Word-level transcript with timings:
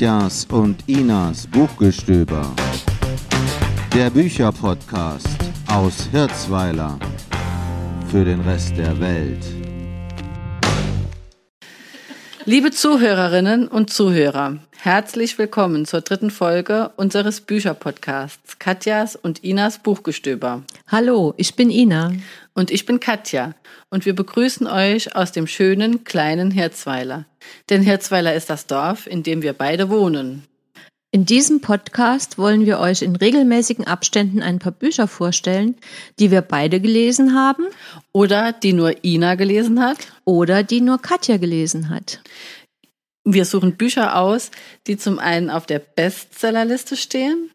Katjas 0.00 0.46
und 0.50 0.82
Inas 0.86 1.46
Buchgestöber. 1.46 2.56
Der 3.94 4.08
Bücherpodcast 4.08 5.28
aus 5.70 6.08
Hirzweiler 6.10 6.98
für 8.10 8.24
den 8.24 8.40
Rest 8.40 8.78
der 8.78 8.98
Welt. 8.98 9.44
Liebe 12.46 12.70
Zuhörerinnen 12.70 13.68
und 13.68 13.90
Zuhörer, 13.90 14.60
herzlich 14.78 15.36
willkommen 15.36 15.84
zur 15.84 16.00
dritten 16.00 16.30
Folge 16.30 16.92
unseres 16.96 17.42
Bücherpodcasts 17.42 18.58
Katjas 18.58 19.16
und 19.16 19.44
Inas 19.44 19.80
Buchgestöber. 19.80 20.62
Hallo, 20.86 21.34
ich 21.36 21.56
bin 21.56 21.68
Ina. 21.68 22.12
Und 22.54 22.70
ich 22.70 22.86
bin 22.86 23.00
Katja 23.00 23.54
und 23.90 24.06
wir 24.06 24.14
begrüßen 24.14 24.66
euch 24.66 25.14
aus 25.14 25.32
dem 25.32 25.46
schönen 25.46 26.04
kleinen 26.04 26.50
Hirzweiler. 26.50 27.26
Denn 27.68 27.82
Hirzweiler 27.82 28.34
ist 28.34 28.50
das 28.50 28.66
Dorf, 28.66 29.06
in 29.06 29.22
dem 29.22 29.42
wir 29.42 29.52
beide 29.52 29.88
wohnen. 29.88 30.44
In 31.12 31.26
diesem 31.26 31.60
Podcast 31.60 32.38
wollen 32.38 32.66
wir 32.66 32.78
euch 32.78 33.02
in 33.02 33.16
regelmäßigen 33.16 33.84
Abständen 33.84 34.42
ein 34.42 34.60
paar 34.60 34.70
Bücher 34.70 35.08
vorstellen, 35.08 35.74
die 36.20 36.30
wir 36.30 36.40
beide 36.40 36.80
gelesen 36.80 37.34
haben. 37.34 37.64
Oder 38.12 38.52
die 38.52 38.72
nur 38.72 39.04
Ina 39.04 39.34
gelesen 39.34 39.80
hat. 39.80 39.98
Oder 40.24 40.62
die 40.62 40.80
nur 40.80 41.02
Katja 41.02 41.36
gelesen 41.36 41.88
hat. 41.88 42.20
Wir 43.24 43.44
suchen 43.44 43.76
Bücher 43.76 44.16
aus, 44.16 44.52
die 44.86 44.96
zum 44.96 45.18
einen 45.18 45.50
auf 45.50 45.66
der 45.66 45.80
Bestsellerliste 45.80 46.96
stehen. 46.96 47.50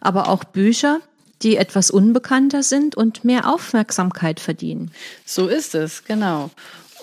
Aber 0.00 0.28
auch 0.28 0.42
Bücher, 0.42 1.00
die 1.42 1.56
etwas 1.56 1.90
unbekannter 1.90 2.62
sind 2.62 2.96
und 2.96 3.24
mehr 3.24 3.52
Aufmerksamkeit 3.52 4.40
verdienen. 4.40 4.90
So 5.24 5.48
ist 5.48 5.74
es, 5.74 6.04
genau. 6.04 6.50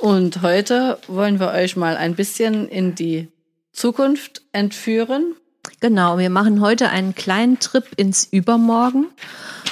Und 0.01 0.41
heute 0.41 0.97
wollen 1.07 1.39
wir 1.39 1.51
euch 1.51 1.75
mal 1.75 1.95
ein 1.95 2.15
bisschen 2.15 2.67
in 2.67 2.95
die 2.95 3.29
Zukunft 3.71 4.41
entführen 4.51 5.35
Genau, 5.79 6.17
wir 6.17 6.29
machen 6.29 6.61
heute 6.61 6.89
einen 6.89 7.15
kleinen 7.15 7.59
Trip 7.59 7.85
ins 7.97 8.25
Übermorgen 8.25 9.07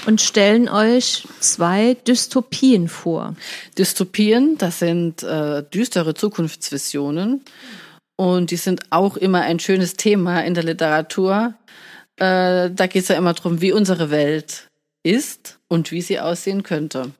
und 0.05 0.21
stellen 0.21 0.69
euch 0.69 1.27
zwei 1.39 1.95
Dystopien 2.07 2.87
vor. 2.87 3.35
Dystopien, 3.77 4.57
das 4.57 4.79
sind 4.79 5.23
äh, 5.23 5.63
düstere 5.63 6.13
Zukunftsvisionen 6.13 7.41
und 8.15 8.51
die 8.51 8.57
sind 8.57 8.83
auch 8.89 9.17
immer 9.17 9.41
ein 9.41 9.59
schönes 9.59 9.93
Thema 9.95 10.41
in 10.41 10.53
der 10.53 10.63
Literatur. 10.63 11.53
Äh, 12.17 12.69
da 12.71 12.87
geht 12.87 13.03
es 13.03 13.07
ja 13.07 13.15
immer 13.15 13.33
darum, 13.33 13.61
wie 13.61 13.71
unsere 13.71 14.11
Welt 14.11 14.67
ist 15.03 15.59
und 15.67 15.91
wie 15.91 16.01
sie 16.01 16.19
aussehen 16.19 16.63
könnte. 16.63 17.11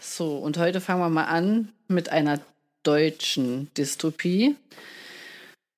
So, 0.00 0.36
und 0.36 0.58
heute 0.58 0.80
fangen 0.80 1.00
wir 1.00 1.08
mal 1.08 1.24
an 1.24 1.72
mit 1.88 2.10
einer 2.10 2.40
deutschen 2.82 3.72
Dystopie. 3.76 4.56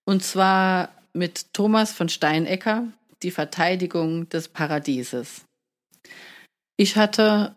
Und 0.04 0.22
zwar 0.22 0.90
mit 1.12 1.52
Thomas 1.54 1.92
von 1.92 2.08
Steinecker, 2.08 2.88
Die 3.22 3.30
Verteidigung 3.30 4.28
des 4.28 4.48
Paradieses. 4.48 5.46
Ich 6.76 6.96
hatte 6.96 7.54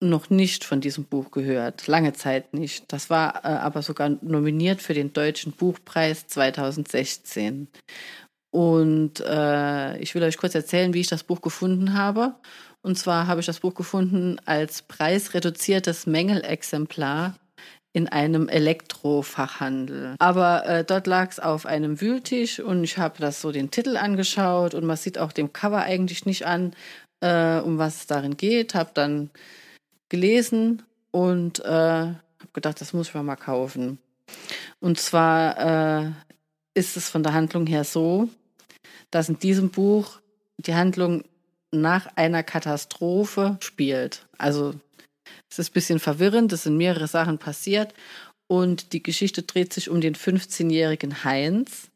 noch 0.00 0.30
nicht 0.30 0.64
von 0.64 0.80
diesem 0.80 1.04
Buch 1.04 1.30
gehört, 1.30 1.86
lange 1.86 2.12
Zeit 2.12 2.54
nicht. 2.54 2.84
Das 2.92 3.10
war 3.10 3.44
äh, 3.44 3.48
aber 3.48 3.82
sogar 3.82 4.10
nominiert 4.22 4.80
für 4.80 4.94
den 4.94 5.12
Deutschen 5.12 5.52
Buchpreis 5.52 6.26
2016. 6.28 7.68
Und 8.50 9.20
äh, 9.20 9.98
ich 9.98 10.14
will 10.14 10.22
euch 10.22 10.38
kurz 10.38 10.54
erzählen, 10.54 10.94
wie 10.94 11.00
ich 11.00 11.08
das 11.08 11.24
Buch 11.24 11.40
gefunden 11.40 11.94
habe. 11.94 12.34
Und 12.82 12.96
zwar 12.96 13.26
habe 13.26 13.40
ich 13.40 13.46
das 13.46 13.60
Buch 13.60 13.74
gefunden 13.74 14.38
als 14.46 14.82
preisreduziertes 14.82 16.06
Mängelexemplar 16.06 17.34
in 17.92 18.08
einem 18.08 18.48
Elektrofachhandel. 18.48 20.14
Aber 20.18 20.64
äh, 20.66 20.84
dort 20.84 21.06
lag 21.06 21.30
es 21.30 21.40
auf 21.40 21.66
einem 21.66 22.00
Wühltisch 22.00 22.60
und 22.60 22.84
ich 22.84 22.98
habe 22.98 23.18
das 23.18 23.40
so 23.40 23.50
den 23.50 23.70
Titel 23.70 23.96
angeschaut 23.96 24.74
und 24.74 24.86
man 24.86 24.96
sieht 24.96 25.18
auch 25.18 25.32
dem 25.32 25.52
Cover 25.52 25.82
eigentlich 25.82 26.24
nicht 26.24 26.46
an, 26.46 26.74
äh, 27.20 27.58
um 27.58 27.78
was 27.78 27.96
es 27.96 28.06
darin 28.06 28.36
geht. 28.36 28.74
Habe 28.74 28.90
dann 28.94 29.30
gelesen 30.08 30.82
und 31.10 31.60
äh, 31.60 31.68
habe 31.68 32.52
gedacht, 32.52 32.80
das 32.80 32.92
muss 32.92 33.08
ich 33.08 33.14
mal 33.14 33.36
kaufen. 33.36 33.98
Und 34.80 34.98
zwar 34.98 36.06
äh, 36.06 36.10
ist 36.74 36.96
es 36.96 37.08
von 37.08 37.22
der 37.22 37.32
Handlung 37.32 37.66
her 37.66 37.84
so, 37.84 38.28
dass 39.10 39.28
in 39.28 39.38
diesem 39.38 39.70
Buch 39.70 40.20
die 40.58 40.74
Handlung 40.74 41.24
nach 41.70 42.06
einer 42.16 42.42
Katastrophe 42.42 43.58
spielt. 43.60 44.26
Also 44.38 44.74
es 45.50 45.58
ist 45.58 45.70
ein 45.70 45.74
bisschen 45.74 45.98
verwirrend, 45.98 46.52
es 46.52 46.64
sind 46.64 46.76
mehrere 46.76 47.06
Sachen 47.06 47.38
passiert 47.38 47.94
und 48.46 48.92
die 48.92 49.02
Geschichte 49.02 49.42
dreht 49.42 49.72
sich 49.72 49.90
um 49.90 50.00
den 50.00 50.14
15-jährigen 50.14 51.24
Heinz, 51.24 51.90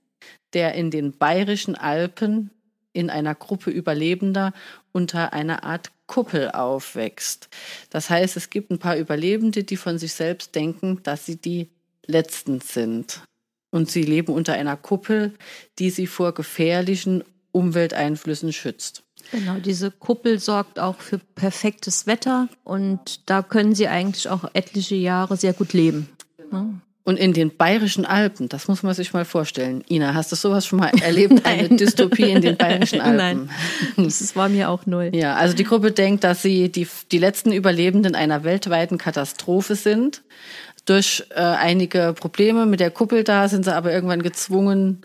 der 0.52 0.74
in 0.74 0.90
den 0.90 1.12
bayerischen 1.12 1.74
Alpen 1.74 2.50
in 2.92 3.08
einer 3.08 3.34
Gruppe 3.34 3.70
Überlebender 3.70 4.52
unter 4.92 5.32
einer 5.32 5.64
Art 5.64 5.90
Kuppel 6.12 6.50
aufwächst. 6.50 7.48
Das 7.88 8.10
heißt, 8.10 8.36
es 8.36 8.50
gibt 8.50 8.70
ein 8.70 8.78
paar 8.78 8.98
Überlebende, 8.98 9.64
die 9.64 9.78
von 9.78 9.96
sich 9.98 10.12
selbst 10.12 10.54
denken, 10.54 11.00
dass 11.04 11.24
sie 11.24 11.36
die 11.36 11.70
Letzten 12.04 12.60
sind. 12.60 13.22
Und 13.70 13.90
sie 13.90 14.02
leben 14.02 14.34
unter 14.34 14.52
einer 14.52 14.76
Kuppel, 14.76 15.32
die 15.78 15.88
sie 15.88 16.06
vor 16.06 16.34
gefährlichen 16.34 17.24
Umwelteinflüssen 17.52 18.52
schützt. 18.52 19.04
Genau, 19.30 19.54
diese 19.58 19.90
Kuppel 19.90 20.38
sorgt 20.38 20.78
auch 20.78 21.00
für 21.00 21.16
perfektes 21.16 22.06
Wetter 22.06 22.50
und 22.62 23.30
da 23.30 23.42
können 23.42 23.74
sie 23.74 23.88
eigentlich 23.88 24.28
auch 24.28 24.44
etliche 24.52 24.96
Jahre 24.96 25.38
sehr 25.38 25.54
gut 25.54 25.72
leben. 25.72 26.10
Ne? 26.50 26.78
Und 27.04 27.16
in 27.16 27.32
den 27.32 27.56
bayerischen 27.56 28.04
Alpen, 28.04 28.48
das 28.48 28.68
muss 28.68 28.84
man 28.84 28.94
sich 28.94 29.12
mal 29.12 29.24
vorstellen. 29.24 29.82
Ina, 29.90 30.14
hast 30.14 30.30
du 30.30 30.36
sowas 30.36 30.64
schon 30.66 30.78
mal 30.78 30.92
erlebt? 31.02 31.44
eine 31.44 31.68
Dystopie 31.68 32.30
in 32.30 32.40
den 32.42 32.56
bayerischen 32.56 33.00
Alpen? 33.02 33.16
Nein, 33.16 33.50
das 33.96 34.36
war 34.36 34.48
mir 34.48 34.70
auch 34.70 34.86
neu. 34.86 35.10
Ja, 35.12 35.34
also 35.34 35.56
die 35.56 35.64
Gruppe 35.64 35.90
denkt, 35.90 36.22
dass 36.22 36.42
sie 36.42 36.70
die, 36.70 36.86
die 37.10 37.18
letzten 37.18 37.52
Überlebenden 37.52 38.14
einer 38.14 38.44
weltweiten 38.44 38.98
Katastrophe 38.98 39.74
sind. 39.74 40.22
Durch 40.84 41.24
äh, 41.30 41.40
einige 41.40 42.14
Probleme 42.16 42.66
mit 42.66 42.80
der 42.80 42.90
Kuppel 42.90 43.24
da 43.24 43.48
sind 43.48 43.64
sie 43.64 43.74
aber 43.74 43.92
irgendwann 43.92 44.22
gezwungen, 44.22 45.02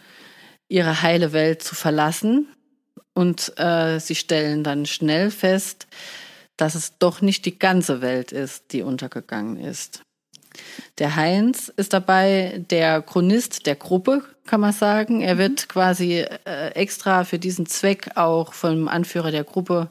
ihre 0.70 1.02
heile 1.02 1.34
Welt 1.34 1.64
zu 1.64 1.76
verlassen 1.76 2.48
und 3.14 3.54
äh, 3.58 4.00
sie 4.00 4.16
stellen 4.16 4.64
dann 4.64 4.86
schnell 4.86 5.32
fest, 5.32 5.88
dass 6.58 6.76
es 6.76 6.98
doch 7.00 7.22
nicht 7.22 7.46
die 7.46 7.58
ganze 7.58 8.02
Welt 8.02 8.32
ist, 8.32 8.74
die 8.74 8.82
untergegangen 8.82 9.58
ist. 9.58 10.02
Der 10.98 11.16
Heinz 11.16 11.72
ist 11.76 11.94
dabei 11.94 12.64
der 12.70 13.02
Chronist 13.02 13.66
der 13.66 13.76
Gruppe, 13.76 14.24
kann 14.46 14.62
man 14.62 14.74
sagen. 14.74 15.22
Er 15.22 15.36
mhm. 15.36 15.40
wird 15.40 15.70
quasi 15.70 16.26
äh, 16.46 16.70
extra 16.70 17.24
für 17.24 17.40
diesen 17.40 17.66
Zweck 17.66 18.12
auch 18.16 18.54
vom 18.54 18.88
Anführer 18.88 19.32
der 19.32 19.44
Gruppe 19.44 19.90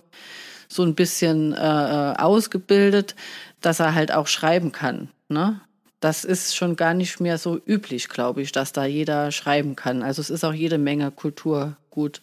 so 0.69 0.83
ein 0.83 0.95
bisschen 0.95 1.53
äh, 1.53 1.57
äh 1.59 2.17
ausgebildet, 2.17 3.15
dass 3.61 3.81
er 3.81 3.95
halt 3.95 4.13
auch 4.13 4.27
schreiben 4.27 4.73
kann. 4.73 5.09
Ne? 5.29 5.61
Das 6.01 6.25
ist 6.25 6.57
schon 6.57 6.77
gar 6.77 6.95
nicht 6.95 7.21
mehr 7.21 7.39
so 7.39 7.59
üblich, 7.65 8.09
glaube 8.09 8.43
ich, 8.43 8.53
dass 8.53 8.73
da 8.73 8.85
jeder 8.85 9.33
schreiben 9.33 9.77
kann. 9.77 10.03
Also 10.03 10.21
es 10.21 10.31
ist 10.31 10.45
auch 10.45 10.53
jede 10.53 10.79
Menge 10.79 11.11
Kulturgut 11.11 12.23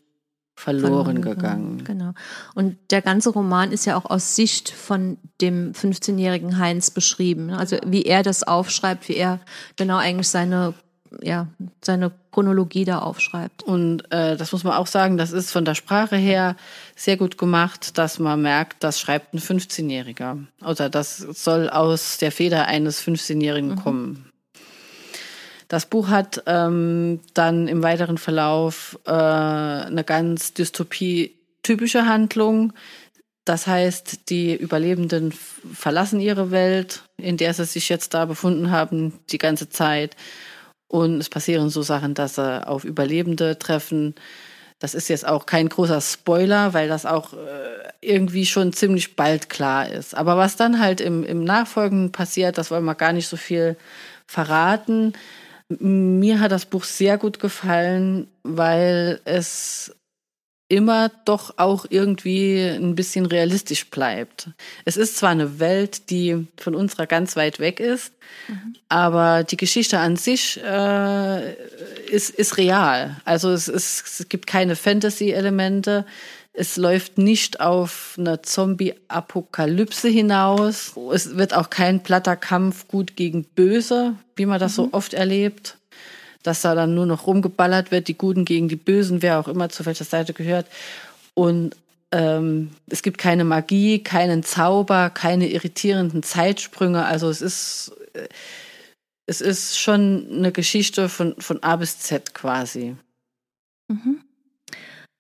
verloren 0.56 1.22
gegangen. 1.22 1.84
Genau. 1.84 2.14
Und 2.54 2.78
der 2.92 3.02
ganze 3.02 3.32
Roman 3.32 3.72
ist 3.72 3.86
ja 3.86 3.98
auch 3.98 4.06
aus 4.06 4.36
Sicht 4.36 4.70
von 4.70 5.18
dem 5.42 5.74
15-jährigen 5.74 6.58
Heinz 6.58 6.92
beschrieben. 6.92 7.50
Also 7.52 7.78
wie 7.86 8.04
er 8.04 8.24
das 8.24 8.44
aufschreibt, 8.44 9.10
wie 9.10 9.16
er 9.16 9.40
genau 9.76 9.98
eigentlich 9.98 10.30
seine 10.30 10.74
ja, 11.22 11.48
seine 11.82 12.12
Chronologie 12.32 12.86
da 12.86 13.00
aufschreibt. 13.00 13.64
Und 13.64 14.12
äh, 14.12 14.36
das 14.36 14.52
muss 14.52 14.64
man 14.64 14.74
auch 14.74 14.88
sagen, 14.88 15.18
das 15.18 15.32
ist 15.32 15.52
von 15.52 15.66
der 15.66 15.76
Sprache 15.76 16.16
her 16.16 16.56
sehr 16.96 17.18
gut 17.18 17.38
gemacht, 17.38 17.98
dass 17.98 18.20
man 18.20 18.42
merkt, 18.42 18.84
das 18.84 19.00
schreibt 19.00 19.34
ein 19.34 19.40
15-Jähriger. 19.40 20.40
Oder 20.66 20.90
das 20.90 21.18
soll 21.18 21.70
aus 21.70 22.18
der 22.18 22.32
Feder 22.32 22.66
eines 22.66 23.06
15-Jährigen 23.06 23.72
mhm. 23.72 23.76
kommen. 23.76 24.33
Das 25.74 25.88
Buch 25.88 26.10
hat 26.10 26.44
ähm, 26.46 27.20
dann 27.34 27.68
im 27.68 27.82
weiteren 27.82 28.20
Verlauf 28.20 29.00
äh, 29.08 29.10
eine 29.10 30.04
ganz 30.06 30.54
dystopie-typische 30.54 32.06
Handlung. 32.06 32.74
Das 33.44 33.66
heißt, 33.66 34.30
die 34.30 34.56
Überlebenden 34.56 35.32
verlassen 35.32 36.20
ihre 36.20 36.52
Welt, 36.52 37.02
in 37.18 37.38
der 37.38 37.56
sie 37.56 37.66
sich 37.66 37.90
jetzt 37.90 38.14
da 38.14 38.26
befunden 38.26 38.70
haben, 38.70 39.14
die 39.32 39.40
ganze 39.40 39.68
Zeit. 39.68 40.16
Und 40.88 41.18
es 41.20 41.30
passieren 41.30 41.72
so 41.72 41.82
Sachen, 41.82 42.14
dass 42.14 42.36
sie 42.36 42.68
auf 42.68 42.84
Überlebende 42.84 43.58
treffen. 43.58 44.14
Das 44.78 44.94
ist 44.94 45.08
jetzt 45.08 45.28
auch 45.28 45.48
kein 45.48 45.70
großer 45.70 46.02
Spoiler, 46.02 46.76
weil 46.76 46.88
das 46.88 47.08
auch 47.08 47.34
äh, 47.34 47.38
irgendwie 48.00 48.46
schon 48.46 48.74
ziemlich 48.74 49.16
bald 49.16 49.50
klar 49.50 49.90
ist. 49.90 50.14
Aber 50.14 50.38
was 50.38 50.56
dann 50.56 50.80
halt 50.80 51.02
im, 51.02 51.24
im 51.24 51.44
Nachfolgen 51.44 52.12
passiert, 52.12 52.60
das 52.60 52.70
wollen 52.70 52.86
wir 52.86 52.94
gar 52.94 53.12
nicht 53.12 53.28
so 53.28 53.38
viel 53.38 53.76
verraten. 54.28 55.14
Mir 55.70 56.40
hat 56.40 56.52
das 56.52 56.66
Buch 56.66 56.84
sehr 56.84 57.18
gut 57.18 57.40
gefallen, 57.40 58.28
weil 58.44 59.22
es 59.26 59.96
immer 60.74 61.12
doch 61.26 61.58
auch 61.58 61.86
irgendwie 61.90 62.62
ein 62.62 62.96
bisschen 62.96 63.26
realistisch 63.26 63.90
bleibt. 63.90 64.50
Es 64.86 64.98
ist 64.98 65.18
zwar 65.18 65.30
eine 65.30 65.60
Welt, 65.60 66.10
die 66.10 66.48
von 66.58 66.74
unserer 66.74 67.06
ganz 67.06 67.36
weit 67.36 67.60
weg 67.60 67.80
ist, 67.80 68.12
mhm. 68.48 68.76
aber 68.90 69.44
die 69.44 69.58
Geschichte 69.58 70.00
an 70.00 70.16
sich 70.16 70.60
äh, 70.64 71.54
ist, 72.10 72.32
ist 72.32 72.58
real. 72.58 73.18
Also 73.24 73.52
es, 73.52 73.68
ist, 73.68 74.20
es 74.20 74.30
gibt 74.30 74.48
keine 74.48 74.76
Fantasy-Elemente. 74.76 76.06
Es 76.54 76.78
läuft 76.78 77.18
nicht 77.18 77.62
auf 77.62 78.16
eine 78.18 78.42
Zombie-Apokalypse 78.42 80.08
hinaus. 80.08 80.94
Es 81.12 81.36
wird 81.38 81.54
auch 81.54 81.70
kein 81.70 82.02
platter 82.02 82.36
Kampf 82.36 82.88
gut 82.88 83.16
gegen 83.16 83.44
böse, 83.44 84.16
wie 84.36 84.46
man 84.46 84.60
das 84.60 84.74
mhm. 84.74 84.76
so 84.76 84.90
oft 84.92 85.14
erlebt 85.14 85.78
dass 86.44 86.62
da 86.62 86.76
dann 86.76 86.94
nur 86.94 87.06
noch 87.06 87.26
rumgeballert 87.26 87.92
wird, 87.92 88.08
die 88.08 88.18
Guten 88.18 88.46
gegen 88.46 88.68
die 88.68 88.76
Bösen, 88.76 89.22
wer 89.22 89.40
auch 89.40 89.48
immer 89.48 89.70
zu 89.70 89.86
welcher 89.86 90.06
Seite 90.06 90.34
gehört. 90.34 90.68
Und 91.34 91.76
ähm, 92.12 92.72
es 92.88 93.02
gibt 93.02 93.18
keine 93.18 93.44
Magie, 93.44 94.04
keinen 94.04 94.44
Zauber, 94.44 95.10
keine 95.10 95.50
irritierenden 95.50 96.22
Zeitsprünge. 96.22 97.06
Also 97.06 97.30
es 97.30 97.42
ist, 97.42 97.92
äh, 98.14 98.28
es 99.26 99.42
ist 99.42 99.80
schon 99.80 100.28
eine 100.32 100.52
Geschichte 100.52 101.10
von, 101.10 101.36
von 101.40 101.64
A 101.64 101.78
bis 101.78 102.00
Z 102.00 102.36
quasi. 102.36 102.96
Mhm. 103.88 104.23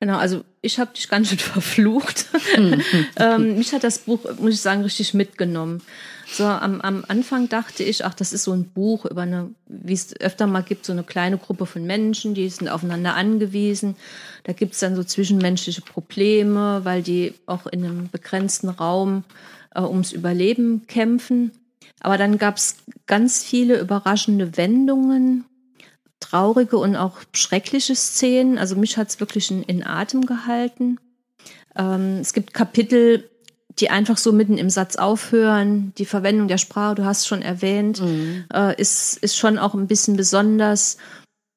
Genau, 0.03 0.17
also 0.17 0.43
ich 0.61 0.79
habe 0.79 0.93
dich 0.93 1.07
ganz 1.07 1.29
schön 1.29 1.39
verflucht. 1.39 2.27
Mhm. 2.57 2.83
ähm, 3.15 3.57
mich 3.57 3.73
hat 3.73 3.83
das 3.83 3.99
Buch, 3.99 4.19
muss 4.39 4.53
ich 4.53 4.61
sagen, 4.61 4.83
richtig 4.83 5.13
mitgenommen. 5.15 5.81
So, 6.27 6.43
am, 6.43 6.81
am 6.81 7.03
Anfang 7.07 7.49
dachte 7.49 7.83
ich, 7.83 8.05
ach, 8.05 8.13
das 8.13 8.31
ist 8.31 8.43
so 8.43 8.51
ein 8.51 8.65
Buch 8.65 9.05
über 9.05 9.21
eine, 9.21 9.49
wie 9.65 9.93
es 9.93 10.15
öfter 10.19 10.45
mal 10.45 10.61
gibt, 10.61 10.85
so 10.85 10.91
eine 10.91 11.03
kleine 11.03 11.37
Gruppe 11.37 11.65
von 11.65 11.85
Menschen, 11.85 12.35
die 12.35 12.47
sind 12.49 12.67
aufeinander 12.67 13.15
angewiesen. 13.15 13.95
Da 14.43 14.53
gibt 14.53 14.73
es 14.73 14.81
dann 14.81 14.95
so 14.95 15.03
zwischenmenschliche 15.03 15.81
Probleme, 15.81 16.81
weil 16.83 17.01
die 17.01 17.33
auch 17.47 17.65
in 17.65 17.83
einem 17.83 18.09
begrenzten 18.11 18.69
Raum 18.69 19.23
äh, 19.73 19.81
ums 19.81 20.11
Überleben 20.11 20.85
kämpfen. 20.85 21.51
Aber 22.01 22.17
dann 22.17 22.37
gab 22.37 22.57
es 22.57 22.77
ganz 23.07 23.43
viele 23.43 23.79
überraschende 23.79 24.57
Wendungen, 24.57 25.45
traurige 26.33 26.77
und 26.77 26.95
auch 26.95 27.19
schreckliche 27.33 27.95
Szenen. 27.95 28.57
Also 28.57 28.75
mich 28.75 28.97
hat 28.97 29.09
es 29.09 29.19
wirklich 29.19 29.51
in, 29.51 29.61
in, 29.63 29.85
Atem 29.85 30.25
gehalten. 30.25 30.97
Ähm, 31.75 32.17
es 32.21 32.33
gibt 32.33 32.53
Kapitel, 32.53 33.29
die 33.79 33.91
einfach 33.91 34.17
so 34.17 34.31
mitten 34.31 34.57
im 34.57 34.69
Satz 34.69 34.95
aufhören. 34.95 35.93
Die 35.97 36.05
Verwendung 36.05 36.47
der 36.47 36.57
Sprache, 36.57 36.95
du 36.95 37.05
hast 37.05 37.27
schon 37.27 37.43
erwähnt, 37.43 38.01
mhm. 38.01 38.45
äh, 38.51 38.79
ist, 38.81 39.17
ist 39.17 39.37
schon 39.37 39.59
auch 39.59 39.75
ein 39.75 39.87
bisschen 39.87 40.17
besonders. 40.17 40.97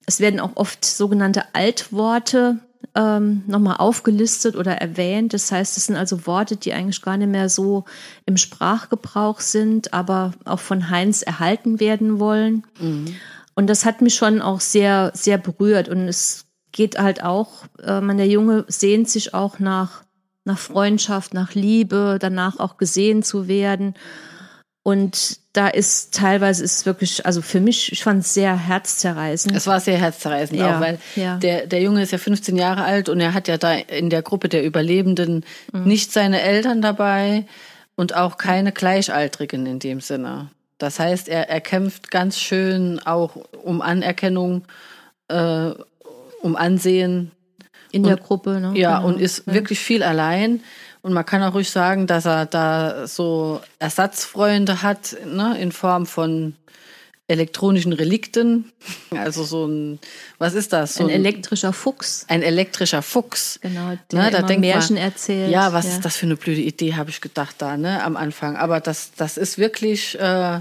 Es 0.06 0.20
werden 0.20 0.40
auch 0.40 0.56
oft 0.56 0.84
sogenannte 0.84 1.54
Altworte 1.54 2.58
ähm, 2.94 3.44
nochmal 3.46 3.76
aufgelistet 3.78 4.56
oder 4.56 4.72
erwähnt. 4.72 5.32
Das 5.32 5.50
heißt, 5.50 5.76
es 5.78 5.86
sind 5.86 5.96
also 5.96 6.26
Worte, 6.26 6.56
die 6.56 6.74
eigentlich 6.74 7.00
gar 7.00 7.16
nicht 7.16 7.30
mehr 7.30 7.48
so 7.48 7.84
im 8.26 8.36
Sprachgebrauch 8.36 9.40
sind, 9.40 9.94
aber 9.94 10.32
auch 10.44 10.60
von 10.60 10.90
Heinz 10.90 11.22
erhalten 11.22 11.80
werden 11.80 12.20
wollen. 12.20 12.64
Mhm. 12.78 13.16
Und 13.56 13.66
das 13.66 13.84
hat 13.84 14.02
mich 14.02 14.14
schon 14.14 14.40
auch 14.40 14.60
sehr, 14.60 15.10
sehr 15.14 15.38
berührt. 15.38 15.88
Und 15.88 16.06
es 16.06 16.46
geht 16.70 16.98
halt 16.98 17.24
auch, 17.24 17.64
äh, 17.82 18.00
man, 18.00 18.18
der 18.18 18.28
Junge 18.28 18.64
sehnt 18.68 19.10
sich 19.10 19.34
auch 19.34 19.58
nach 19.58 20.04
nach 20.46 20.58
Freundschaft, 20.58 21.34
nach 21.34 21.54
Liebe, 21.54 22.18
danach 22.20 22.58
auch 22.58 22.78
gesehen 22.78 23.22
zu 23.22 23.48
werden. 23.48 23.94
Und 24.82 25.40
da 25.52 25.66
ist 25.66 26.14
teilweise 26.14 26.62
ist 26.62 26.86
wirklich, 26.86 27.26
also 27.26 27.42
für 27.42 27.58
mich, 27.58 27.90
ich 27.90 28.04
fand 28.04 28.22
es 28.22 28.32
sehr 28.32 28.56
herzzerreißend. 28.56 29.56
Es 29.56 29.66
war 29.66 29.80
sehr 29.80 29.98
herzzerreißend 29.98 30.60
ja, 30.60 30.76
auch, 30.76 30.80
weil 30.80 31.00
ja. 31.16 31.38
der, 31.38 31.66
der 31.66 31.82
Junge 31.82 32.02
ist 32.02 32.12
ja 32.12 32.18
15 32.18 32.56
Jahre 32.56 32.84
alt 32.84 33.08
und 33.08 33.18
er 33.18 33.34
hat 33.34 33.48
ja 33.48 33.58
da 33.58 33.72
in 33.72 34.08
der 34.08 34.22
Gruppe 34.22 34.48
der 34.48 34.64
Überlebenden 34.64 35.44
mhm. 35.72 35.84
nicht 35.84 36.12
seine 36.12 36.40
Eltern 36.40 36.80
dabei 36.80 37.46
und 37.96 38.14
auch 38.14 38.36
keine 38.36 38.70
Gleichaltrigen 38.70 39.66
in 39.66 39.80
dem 39.80 40.00
Sinne. 40.00 40.50
Das 40.78 40.98
heißt, 40.98 41.28
er, 41.28 41.48
er 41.48 41.60
kämpft 41.60 42.10
ganz 42.10 42.38
schön 42.38 43.00
auch 43.04 43.36
um 43.62 43.80
Anerkennung, 43.80 44.64
äh, 45.28 45.70
um 46.42 46.56
Ansehen 46.56 47.32
in 47.92 48.02
und, 48.02 48.08
der 48.08 48.16
Gruppe, 48.18 48.60
ne? 48.60 48.72
Ja, 48.74 48.98
genau. 48.98 49.08
und 49.08 49.20
ist 49.20 49.44
ja. 49.46 49.54
wirklich 49.54 49.78
viel 49.78 50.02
allein. 50.02 50.62
Und 51.02 51.12
man 51.12 51.24
kann 51.24 51.42
auch 51.42 51.54
ruhig 51.54 51.70
sagen, 51.70 52.06
dass 52.06 52.26
er 52.26 52.46
da 52.46 53.06
so 53.06 53.60
Ersatzfreunde 53.78 54.82
hat, 54.82 55.16
ne, 55.24 55.56
in 55.58 55.70
Form 55.72 56.04
von 56.04 56.56
elektronischen 57.28 57.92
Relikten. 57.92 58.72
Also 59.10 59.44
so 59.44 59.66
ein, 59.66 59.98
was 60.38 60.54
ist 60.54 60.72
das? 60.72 60.94
So 60.94 61.04
ein, 61.04 61.10
ein 61.10 61.16
elektrischer 61.16 61.72
Fuchs. 61.72 62.24
Ein 62.28 62.42
elektrischer 62.42 63.02
Fuchs. 63.02 63.58
Genau, 63.62 63.98
der 64.12 64.22
ne, 64.22 64.30
da 64.30 64.38
immer 64.38 64.58
Märchen 64.58 64.94
man, 64.94 65.04
erzählt. 65.04 65.50
Ja, 65.50 65.72
was 65.72 65.86
ja. 65.86 65.92
ist 65.92 66.04
das 66.04 66.16
für 66.16 66.26
eine 66.26 66.36
blöde 66.36 66.60
Idee, 66.60 66.94
habe 66.94 67.10
ich 67.10 67.20
gedacht 67.20 67.56
da, 67.58 67.76
ne, 67.76 68.02
am 68.04 68.16
Anfang. 68.16 68.56
Aber 68.56 68.80
das, 68.80 69.10
das 69.16 69.36
ist 69.36 69.58
wirklich, 69.58 70.18
äh, 70.20 70.60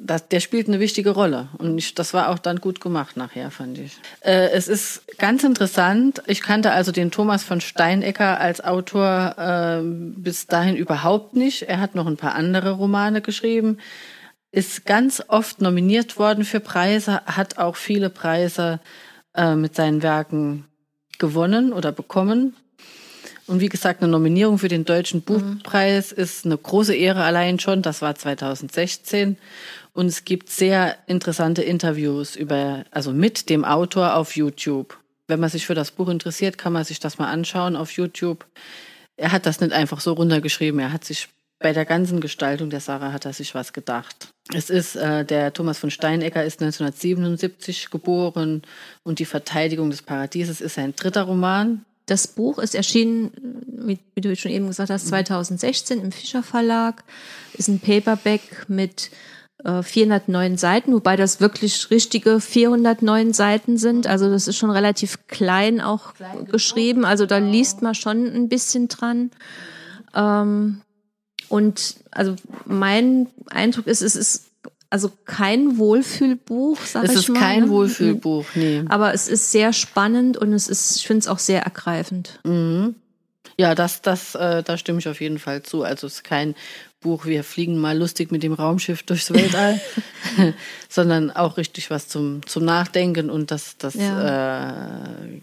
das, 0.00 0.28
der 0.28 0.40
spielt 0.40 0.66
eine 0.66 0.80
wichtige 0.80 1.10
Rolle. 1.10 1.48
Und 1.58 1.78
ich, 1.78 1.94
das 1.94 2.12
war 2.12 2.30
auch 2.30 2.38
dann 2.40 2.60
gut 2.60 2.80
gemacht 2.80 3.16
nachher, 3.16 3.52
fand 3.52 3.78
ich. 3.78 3.98
Äh, 4.20 4.50
es 4.50 4.66
ist 4.66 5.02
ganz 5.18 5.44
interessant. 5.44 6.22
Ich 6.26 6.42
kannte 6.42 6.72
also 6.72 6.90
den 6.90 7.12
Thomas 7.12 7.44
von 7.44 7.60
Steinecker 7.60 8.40
als 8.40 8.60
Autor 8.64 9.36
äh, 9.38 9.80
bis 9.84 10.48
dahin 10.48 10.74
überhaupt 10.74 11.36
nicht. 11.36 11.62
Er 11.62 11.80
hat 11.80 11.94
noch 11.94 12.06
ein 12.06 12.16
paar 12.16 12.34
andere 12.34 12.72
Romane 12.72 13.20
geschrieben. 13.20 13.78
Ist 14.52 14.84
ganz 14.84 15.22
oft 15.28 15.60
nominiert 15.60 16.18
worden 16.18 16.44
für 16.44 16.60
Preise, 16.60 17.22
hat 17.26 17.58
auch 17.58 17.76
viele 17.76 18.10
Preise 18.10 18.80
äh, 19.34 19.54
mit 19.54 19.76
seinen 19.76 20.02
Werken 20.02 20.66
gewonnen 21.18 21.72
oder 21.72 21.92
bekommen. 21.92 22.56
Und 23.46 23.60
wie 23.60 23.68
gesagt, 23.68 24.00
eine 24.00 24.10
Nominierung 24.10 24.58
für 24.58 24.68
den 24.68 24.84
Deutschen 24.84 25.22
Buchpreis 25.22 26.12
mhm. 26.12 26.22
ist 26.22 26.46
eine 26.46 26.56
große 26.56 26.94
Ehre 26.94 27.24
allein 27.24 27.58
schon. 27.58 27.82
Das 27.82 28.00
war 28.00 28.14
2016. 28.14 29.36
Und 29.92 30.06
es 30.06 30.24
gibt 30.24 30.50
sehr 30.50 30.96
interessante 31.08 31.62
Interviews 31.62 32.36
über, 32.36 32.84
also 32.92 33.12
mit 33.12 33.50
dem 33.50 33.64
Autor 33.64 34.14
auf 34.14 34.36
YouTube. 34.36 34.96
Wenn 35.26 35.40
man 35.40 35.50
sich 35.50 35.66
für 35.66 35.74
das 35.74 35.90
Buch 35.90 36.08
interessiert, 36.08 36.58
kann 36.58 36.72
man 36.72 36.84
sich 36.84 37.00
das 37.00 37.18
mal 37.18 37.28
anschauen 37.28 37.74
auf 37.74 37.90
YouTube. 37.92 38.46
Er 39.16 39.32
hat 39.32 39.46
das 39.46 39.60
nicht 39.60 39.72
einfach 39.72 40.00
so 40.00 40.12
runtergeschrieben. 40.12 40.78
Er 40.80 40.92
hat 40.92 41.04
sich 41.04 41.28
bei 41.60 41.74
der 41.74 41.84
ganzen 41.84 42.20
Gestaltung 42.20 42.70
der 42.70 42.80
Sarah 42.80 43.12
hat 43.12 43.26
er 43.26 43.34
sich 43.34 43.54
was 43.54 43.72
gedacht. 43.72 44.28
Es 44.52 44.70
ist, 44.70 44.96
äh, 44.96 45.24
der 45.24 45.52
Thomas 45.52 45.78
von 45.78 45.90
Steinecker 45.90 46.42
ist 46.42 46.60
1977 46.60 47.90
geboren 47.90 48.62
und 49.04 49.18
die 49.18 49.26
Verteidigung 49.26 49.90
des 49.90 50.02
Paradieses 50.02 50.60
ist 50.60 50.74
sein 50.74 50.94
dritter 50.96 51.22
Roman. 51.22 51.84
Das 52.06 52.26
Buch 52.26 52.58
ist 52.58 52.74
erschienen, 52.74 53.30
wie, 53.66 53.98
wie 54.14 54.20
du 54.22 54.34
schon 54.34 54.50
eben 54.50 54.66
gesagt 54.66 54.90
hast, 54.90 55.08
2016 55.08 56.00
im 56.00 56.12
Fischer 56.12 56.42
Verlag. 56.42 57.04
Ist 57.52 57.68
ein 57.68 57.78
Paperback 57.78 58.66
mit 58.68 59.10
409 59.62 60.54
äh, 60.54 60.56
Seiten, 60.56 60.94
wobei 60.94 61.16
das 61.16 61.40
wirklich 61.40 61.90
richtige 61.90 62.40
409 62.40 63.34
Seiten 63.34 63.76
sind. 63.76 64.06
Also 64.06 64.30
das 64.30 64.48
ist 64.48 64.56
schon 64.56 64.70
relativ 64.70 65.26
klein 65.28 65.82
auch 65.82 66.14
klein 66.14 66.46
geschrieben. 66.46 67.04
Also 67.04 67.26
da 67.26 67.36
liest 67.36 67.82
man 67.82 67.94
schon 67.94 68.26
ein 68.26 68.48
bisschen 68.48 68.88
dran. 68.88 69.30
Ähm, 70.14 70.80
und 71.50 71.96
also 72.12 72.36
mein 72.64 73.26
Eindruck 73.50 73.88
ist, 73.88 74.02
es 74.02 74.14
ist 74.14 74.46
also 74.88 75.10
kein 75.24 75.78
Wohlfühlbuch, 75.78 76.78
sag 76.78 77.04
es 77.04 77.10
ich 77.10 77.16
mal. 77.16 77.20
Es 77.20 77.28
ist 77.28 77.34
kein 77.34 77.60
ne? 77.64 77.70
Wohlfühlbuch, 77.70 78.46
nee. 78.54 78.84
Aber 78.88 79.12
es 79.12 79.28
ist 79.28 79.50
sehr 79.50 79.72
spannend 79.72 80.36
und 80.36 80.52
es 80.52 80.68
ist, 80.68 80.96
ich 80.96 81.06
finde 81.06 81.20
es 81.20 81.28
auch 81.28 81.40
sehr 81.40 81.62
ergreifend. 81.62 82.38
Mhm. 82.44 82.94
Ja, 83.58 83.74
das, 83.74 84.00
das, 84.00 84.36
äh, 84.36 84.62
da 84.62 84.78
stimme 84.78 85.00
ich 85.00 85.08
auf 85.08 85.20
jeden 85.20 85.40
Fall 85.40 85.62
zu. 85.62 85.82
Also 85.82 86.06
es 86.06 86.14
ist 86.14 86.24
kein 86.24 86.54
Buch, 87.00 87.26
wir 87.26 87.42
fliegen 87.42 87.78
mal 87.78 87.98
lustig 87.98 88.30
mit 88.30 88.44
dem 88.44 88.52
Raumschiff 88.52 89.02
durchs 89.02 89.30
Weltall, 89.34 89.80
sondern 90.88 91.32
auch 91.32 91.56
richtig 91.56 91.90
was 91.90 92.06
zum, 92.06 92.46
zum 92.46 92.64
Nachdenken 92.64 93.28
und 93.28 93.50
das, 93.50 93.76
das, 93.76 93.94
ja. 93.94 95.24
Äh, 95.24 95.40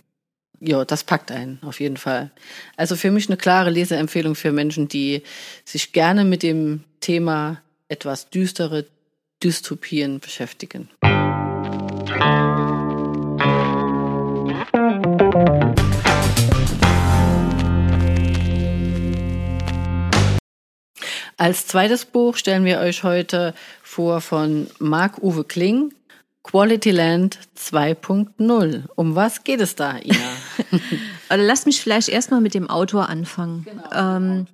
ja, 0.60 0.86
das 0.86 1.04
packt 1.04 1.32
einen 1.32 1.60
auf 1.64 1.80
jeden 1.80 1.98
Fall. 1.98 2.32
Also 2.76 2.96
für 2.96 3.12
mich 3.12 3.28
eine 3.28 3.38
klare 3.38 3.70
Leseempfehlung 3.70 4.36
für 4.36 4.52
Menschen, 4.52 4.88
die 4.88 5.24
sich 5.66 5.94
gerne 5.94 6.26
mit 6.26 6.44
dem 6.44 6.84
Thema 7.00 7.62
etwas 7.90 8.30
düstere 8.30 8.86
Dystopien 9.44 10.20
beschäftigen. 10.20 10.90
Als 21.40 21.68
zweites 21.68 22.06
Buch 22.06 22.36
stellen 22.36 22.66
wir 22.66 22.80
euch 22.80 23.04
heute 23.04 23.54
vor 23.84 24.22
von 24.22 24.68
Marc-Uwe 24.80 25.44
Kling, 25.44 25.94
Quality 26.50 26.92
Land 26.92 27.40
2.0. 27.58 28.84
Um 28.96 29.16
was 29.16 29.44
geht 29.44 29.60
es 29.60 29.76
da, 29.76 29.98
Ina? 29.98 30.16
Also 31.30 31.46
lass 31.46 31.66
mich 31.66 31.82
vielleicht 31.82 32.08
erstmal 32.08 32.40
mit 32.40 32.54
dem 32.54 32.70
Autor 32.70 33.10
anfangen. 33.10 33.66
Genau, 33.66 34.18
ähm, 34.18 34.48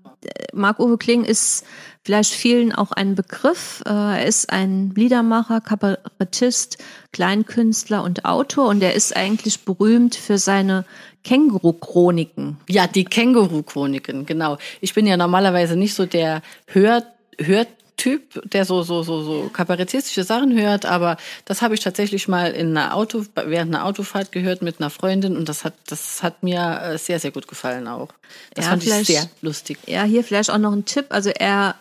Marc-Uwe 0.53 0.97
Kling 0.97 1.23
ist 1.23 1.65
vielleicht 2.03 2.33
vielen 2.33 2.73
auch 2.73 2.91
ein 2.91 3.13
Begriff. 3.13 3.83
Äh, 3.85 3.91
er 3.91 4.25
ist 4.25 4.49
ein 4.49 4.91
Liedermacher, 4.95 5.61
Kabarettist, 5.61 6.79
Kleinkünstler 7.11 8.01
und 8.03 8.25
Autor 8.25 8.69
und 8.69 8.81
er 8.81 8.95
ist 8.95 9.15
eigentlich 9.15 9.63
berühmt 9.63 10.15
für 10.15 10.39
seine 10.39 10.85
Känguru-Chroniken. 11.23 12.57
Ja, 12.69 12.87
die 12.87 13.05
Känguru-Chroniken, 13.05 14.25
genau. 14.25 14.57
Ich 14.81 14.95
bin 14.95 15.05
ja 15.05 15.15
normalerweise 15.15 15.75
nicht 15.75 15.93
so 15.93 16.07
der 16.07 16.41
Hör, 16.65 17.03
Hört 17.39 17.67
Typ, 17.95 18.41
der 18.49 18.65
so 18.65 18.81
so 18.83 19.03
so 19.03 19.23
so 19.23 19.49
kabarettistische 19.53 20.23
Sachen 20.23 20.57
hört, 20.59 20.85
aber 20.85 21.17
das 21.45 21.61
habe 21.61 21.73
ich 21.73 21.79
tatsächlich 21.79 22.27
mal 22.27 22.51
in 22.51 22.75
einer 22.75 22.95
Auto 22.95 23.23
während 23.35 23.73
einer 23.73 23.85
Autofahrt 23.85 24.31
gehört 24.31 24.61
mit 24.61 24.79
einer 24.79 24.89
Freundin 24.89 25.37
und 25.37 25.47
das 25.47 25.63
hat 25.63 25.73
das 25.87 26.23
hat 26.23 26.43
mir 26.43 26.81
äh, 26.81 26.97
sehr 26.97 27.19
sehr 27.19 27.31
gut 27.31 27.47
gefallen 27.47 27.87
auch. 27.87 28.09
Das 28.55 28.65
ja, 28.65 28.71
fand 28.71 28.83
ich 28.83 29.07
sehr 29.07 29.29
lustig. 29.41 29.77
Ja, 29.87 30.03
hier 30.03 30.23
vielleicht 30.23 30.49
auch 30.49 30.57
noch 30.57 30.73
ein 30.73 30.85
Tipp, 30.85 31.07
also 31.09 31.29
er 31.29 31.75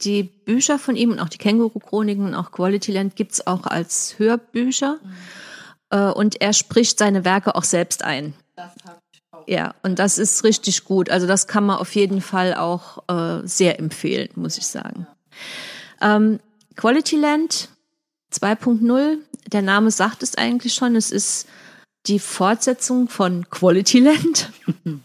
die 0.00 0.24
Bücher 0.24 0.78
von 0.78 0.96
ihm 0.96 1.12
und 1.12 1.20
auch 1.20 1.28
die 1.28 1.38
Känguru-Chroniken 1.38 2.26
und 2.26 2.34
auch 2.34 2.50
Quality 2.50 2.92
Land 2.92 3.16
gibt's 3.16 3.46
auch 3.46 3.64
als 3.64 4.18
Hörbücher. 4.18 4.98
Mhm. 5.02 6.12
Und 6.14 6.40
er 6.40 6.54
spricht 6.54 6.98
seine 6.98 7.24
Werke 7.24 7.54
auch 7.54 7.64
selbst 7.64 8.02
ein. 8.02 8.32
Ja, 9.46 9.74
und 9.82 9.98
das 9.98 10.18
ist 10.18 10.44
richtig 10.44 10.84
gut. 10.84 11.10
Also 11.10 11.26
das 11.26 11.46
kann 11.46 11.66
man 11.66 11.76
auf 11.76 11.94
jeden 11.94 12.20
Fall 12.20 12.54
auch 12.54 13.02
äh, 13.08 13.46
sehr 13.46 13.78
empfehlen, 13.78 14.30
muss 14.34 14.56
ich 14.56 14.66
sagen. 14.66 15.06
Ähm, 16.00 16.40
Quality 16.76 17.16
Land 17.16 17.68
2.0, 18.32 19.18
der 19.52 19.62
Name 19.62 19.90
sagt 19.90 20.22
es 20.22 20.36
eigentlich 20.36 20.74
schon, 20.74 20.96
es 20.96 21.10
ist 21.10 21.46
die 22.06 22.18
Fortsetzung 22.18 23.08
von 23.08 23.48
Quality 23.50 24.00
Land. 24.00 24.50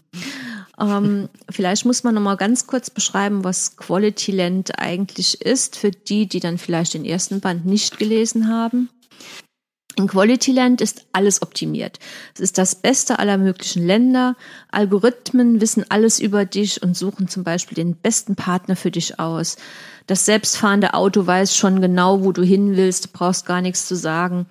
ähm, 0.80 1.28
vielleicht 1.50 1.84
muss 1.84 2.02
man 2.02 2.14
noch 2.14 2.22
mal 2.22 2.36
ganz 2.36 2.66
kurz 2.66 2.90
beschreiben, 2.90 3.44
was 3.44 3.76
Quality 3.76 4.32
Land 4.32 4.78
eigentlich 4.78 5.40
ist, 5.42 5.76
für 5.76 5.90
die, 5.90 6.26
die 6.26 6.40
dann 6.40 6.58
vielleicht 6.58 6.94
den 6.94 7.04
ersten 7.04 7.40
Band 7.40 7.66
nicht 7.66 7.98
gelesen 7.98 8.48
haben. 8.48 8.88
In 9.98 10.06
Quality 10.06 10.52
Land 10.52 10.80
ist 10.80 11.06
alles 11.12 11.42
optimiert. 11.42 11.98
Es 12.32 12.38
ist 12.38 12.56
das 12.56 12.76
Beste 12.76 13.18
aller 13.18 13.36
möglichen 13.36 13.84
Länder. 13.84 14.36
Algorithmen 14.70 15.60
wissen 15.60 15.84
alles 15.88 16.20
über 16.20 16.44
dich 16.44 16.84
und 16.84 16.96
suchen 16.96 17.26
zum 17.26 17.42
Beispiel 17.42 17.74
den 17.74 17.96
besten 17.96 18.36
Partner 18.36 18.76
für 18.76 18.92
dich 18.92 19.18
aus. 19.18 19.56
Das 20.06 20.24
selbstfahrende 20.24 20.94
Auto 20.94 21.26
weiß 21.26 21.56
schon 21.56 21.80
genau, 21.80 22.22
wo 22.22 22.30
du 22.30 22.44
hin 22.44 22.76
willst, 22.76 23.06
du 23.06 23.08
brauchst 23.12 23.44
gar 23.44 23.60
nichts 23.60 23.88
zu 23.88 23.96
sagen. 23.96 24.46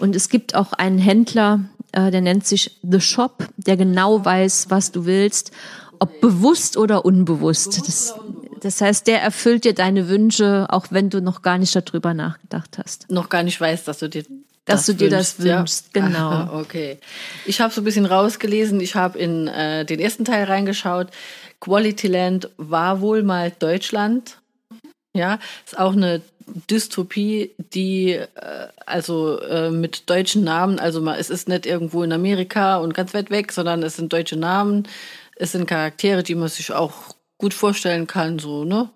Und 0.00 0.16
es 0.16 0.28
gibt 0.28 0.56
auch 0.56 0.72
einen 0.72 0.98
Händler, 0.98 1.60
äh, 1.92 2.10
der 2.10 2.20
nennt 2.20 2.44
sich 2.44 2.76
The 2.82 3.00
Shop, 3.00 3.46
der 3.58 3.76
genau 3.76 4.24
weiß, 4.24 4.70
was 4.70 4.90
du 4.90 5.04
willst, 5.04 5.52
ob 6.00 6.20
bewusst 6.20 6.76
oder 6.76 7.04
unbewusst. 7.04 7.78
Das, 7.86 8.16
das 8.60 8.80
heißt, 8.80 9.06
der 9.06 9.22
erfüllt 9.22 9.64
dir 9.64 9.74
deine 9.74 10.08
Wünsche, 10.08 10.66
auch 10.68 10.86
wenn 10.90 11.10
du 11.10 11.22
noch 11.22 11.42
gar 11.42 11.58
nicht 11.58 11.76
darüber 11.76 12.12
nachgedacht 12.12 12.76
hast. 12.76 13.08
Noch 13.08 13.28
gar 13.28 13.44
nicht 13.44 13.60
weißt, 13.60 13.86
dass 13.86 14.00
du 14.00 14.08
dir 14.08 14.24
dass 14.70 14.86
das 14.86 14.86
du 14.86 14.94
dir 14.94 15.10
wünschst, 15.10 15.38
das 15.38 15.44
wünschst, 15.46 15.86
ja. 15.94 16.06
genau. 16.06 16.30
Aha, 16.30 16.60
okay. 16.60 16.98
Ich 17.46 17.60
habe 17.60 17.72
so 17.72 17.80
ein 17.80 17.84
bisschen 17.84 18.06
rausgelesen, 18.06 18.80
ich 18.80 18.94
habe 18.94 19.18
in 19.18 19.48
äh, 19.48 19.84
den 19.84 20.00
ersten 20.00 20.24
Teil 20.24 20.44
reingeschaut. 20.44 21.08
Quality 21.60 22.08
Land 22.08 22.50
war 22.56 23.00
wohl 23.00 23.22
mal 23.22 23.52
Deutschland 23.58 24.40
ja, 25.12 25.38
ist 25.64 25.78
auch 25.78 25.92
eine 25.92 26.22
Dystopie, 26.70 27.52
die 27.58 28.12
äh, 28.12 28.28
also 28.86 29.40
äh, 29.40 29.70
mit 29.70 30.08
deutschen 30.08 30.44
Namen, 30.44 30.78
also 30.78 31.00
mal, 31.00 31.18
es 31.18 31.30
ist 31.30 31.48
nicht 31.48 31.66
irgendwo 31.66 32.02
in 32.02 32.12
Amerika 32.12 32.76
und 32.78 32.94
ganz 32.94 33.14
weit 33.14 33.30
weg, 33.30 33.52
sondern 33.52 33.82
es 33.82 33.96
sind 33.96 34.12
deutsche 34.12 34.36
Namen, 34.36 34.88
es 35.36 35.52
sind 35.52 35.66
Charaktere, 35.66 36.22
die 36.22 36.34
man 36.34 36.48
sich 36.48 36.72
auch 36.72 37.14
gut 37.40 37.54
vorstellen 37.54 38.06
kann, 38.06 38.38
so, 38.38 38.64
ne? 38.64 38.90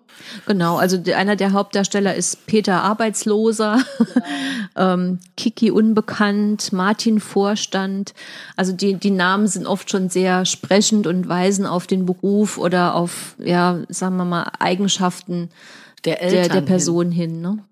Genau, 0.45 0.77
also 0.77 0.97
einer 1.13 1.35
der 1.35 1.51
Hauptdarsteller 1.51 2.15
ist 2.15 2.45
Peter 2.45 2.83
Arbeitsloser, 2.83 3.83
ähm, 4.77 5.19
Kiki 5.35 5.71
Unbekannt, 5.71 6.71
Martin 6.71 7.19
Vorstand. 7.19 8.13
Also 8.55 8.71
die, 8.71 8.93
die 8.93 9.11
Namen 9.11 9.47
sind 9.47 9.67
oft 9.67 9.89
schon 9.89 10.09
sehr 10.09 10.45
sprechend 10.45 11.05
und 11.07 11.27
weisen 11.27 11.65
auf 11.65 11.87
den 11.87 12.05
Beruf 12.05 12.57
oder 12.57 12.95
auf, 12.95 13.35
ja, 13.39 13.81
sagen 13.89 14.15
wir 14.15 14.25
mal, 14.25 14.51
Eigenschaften 14.59 15.49
der, 16.05 16.21
Eltern 16.21 16.43
der, 16.43 16.49
der 16.49 16.61
Person 16.61 17.11
hin. 17.11 17.31
hin 17.31 17.41
ne? 17.41 17.63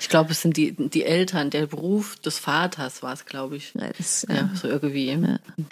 Ich 0.00 0.08
glaube, 0.08 0.32
es 0.32 0.42
sind 0.42 0.56
die, 0.56 0.72
die 0.76 1.04
Eltern, 1.04 1.50
der 1.50 1.66
Beruf 1.66 2.16
des 2.16 2.38
Vaters 2.38 3.02
war 3.02 3.14
es, 3.14 3.24
glaube 3.24 3.56
ich. 3.56 3.74
Ja, 3.74 3.90
das, 3.96 4.26
ja. 4.28 4.34
ja, 4.34 4.50
so 4.54 4.68
irgendwie. 4.68 5.18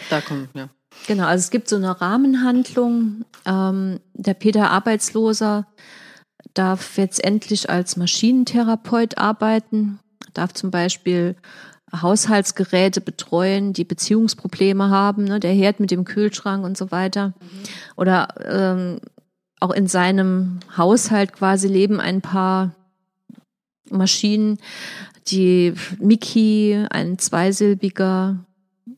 Da 0.09 0.21
kommt, 0.21 0.49
ja. 0.55 0.69
Genau, 1.07 1.25
also 1.25 1.43
es 1.43 1.51
gibt 1.51 1.69
so 1.69 1.77
eine 1.77 2.01
Rahmenhandlung. 2.01 3.25
Ähm, 3.47 4.01
der 4.15 4.35
Peter 4.35 4.71
Arbeitsloser 4.71 5.67
darf 6.55 6.99
jetzt 6.99 7.23
endlich 7.23 7.71
als 7.71 7.97
Maschinentherapeut 7.97 9.19
arbeiten, 9.19 10.01
darf 10.35 10.53
zum 10.53 10.71
Beispiel 10.71 11.37
Haushaltsgeräte 11.93 13.01
betreuen, 13.01 13.73
die 13.73 13.85
Beziehungsprobleme 13.85 14.91
haben, 14.91 15.25
ne, 15.25 15.41
der 15.41 15.53
Herd 15.53 15.81
mit 15.81 15.91
dem 15.91 16.05
Kühlschrank 16.05 16.65
und 16.65 16.77
so 16.77 16.91
weiter. 16.91 17.29
Mhm. 17.29 17.63
Oder 17.97 18.29
ähm, 18.45 19.01
auch 19.59 19.73
in 19.73 19.87
seinem 19.87 20.61
Haushalt 20.77 21.33
quasi 21.33 21.69
leben 21.69 22.01
ein 22.01 22.21
paar 22.21 22.75
Maschinen. 23.91 24.59
Die 25.29 25.75
Mickey, 25.99 26.87
ein 26.91 27.19
zweisilbiger 27.19 28.45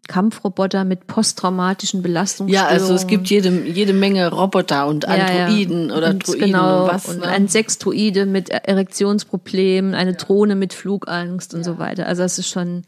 Kampfroboter 0.08 0.84
mit 0.84 1.06
posttraumatischen 1.06 2.02
Belastungsstörungen. 2.02 2.70
Ja, 2.70 2.72
also 2.72 2.92
es 2.92 3.06
gibt 3.06 3.28
jede, 3.28 3.50
jede 3.50 3.92
Menge 3.92 4.30
Roboter 4.30 4.88
und 4.88 5.06
Androiden 5.06 5.88
ja, 5.88 5.88
ja. 5.88 5.96
oder 5.96 6.10
und 6.10 6.26
Droiden 6.26 6.46
genau, 6.46 6.82
und 6.84 6.92
was. 6.92 7.08
Und 7.08 7.20
ne? 7.20 7.28
ein 7.28 7.48
Sextroide 7.48 8.26
mit 8.26 8.50
Erektionsproblemen, 8.50 9.94
eine 9.94 10.14
Drohne 10.14 10.56
mit 10.56 10.74
Flugangst 10.74 11.54
und 11.54 11.60
ja. 11.60 11.64
so 11.64 11.78
weiter. 11.78 12.06
Also 12.06 12.24
es 12.24 12.38
ist 12.38 12.48
schon 12.48 12.82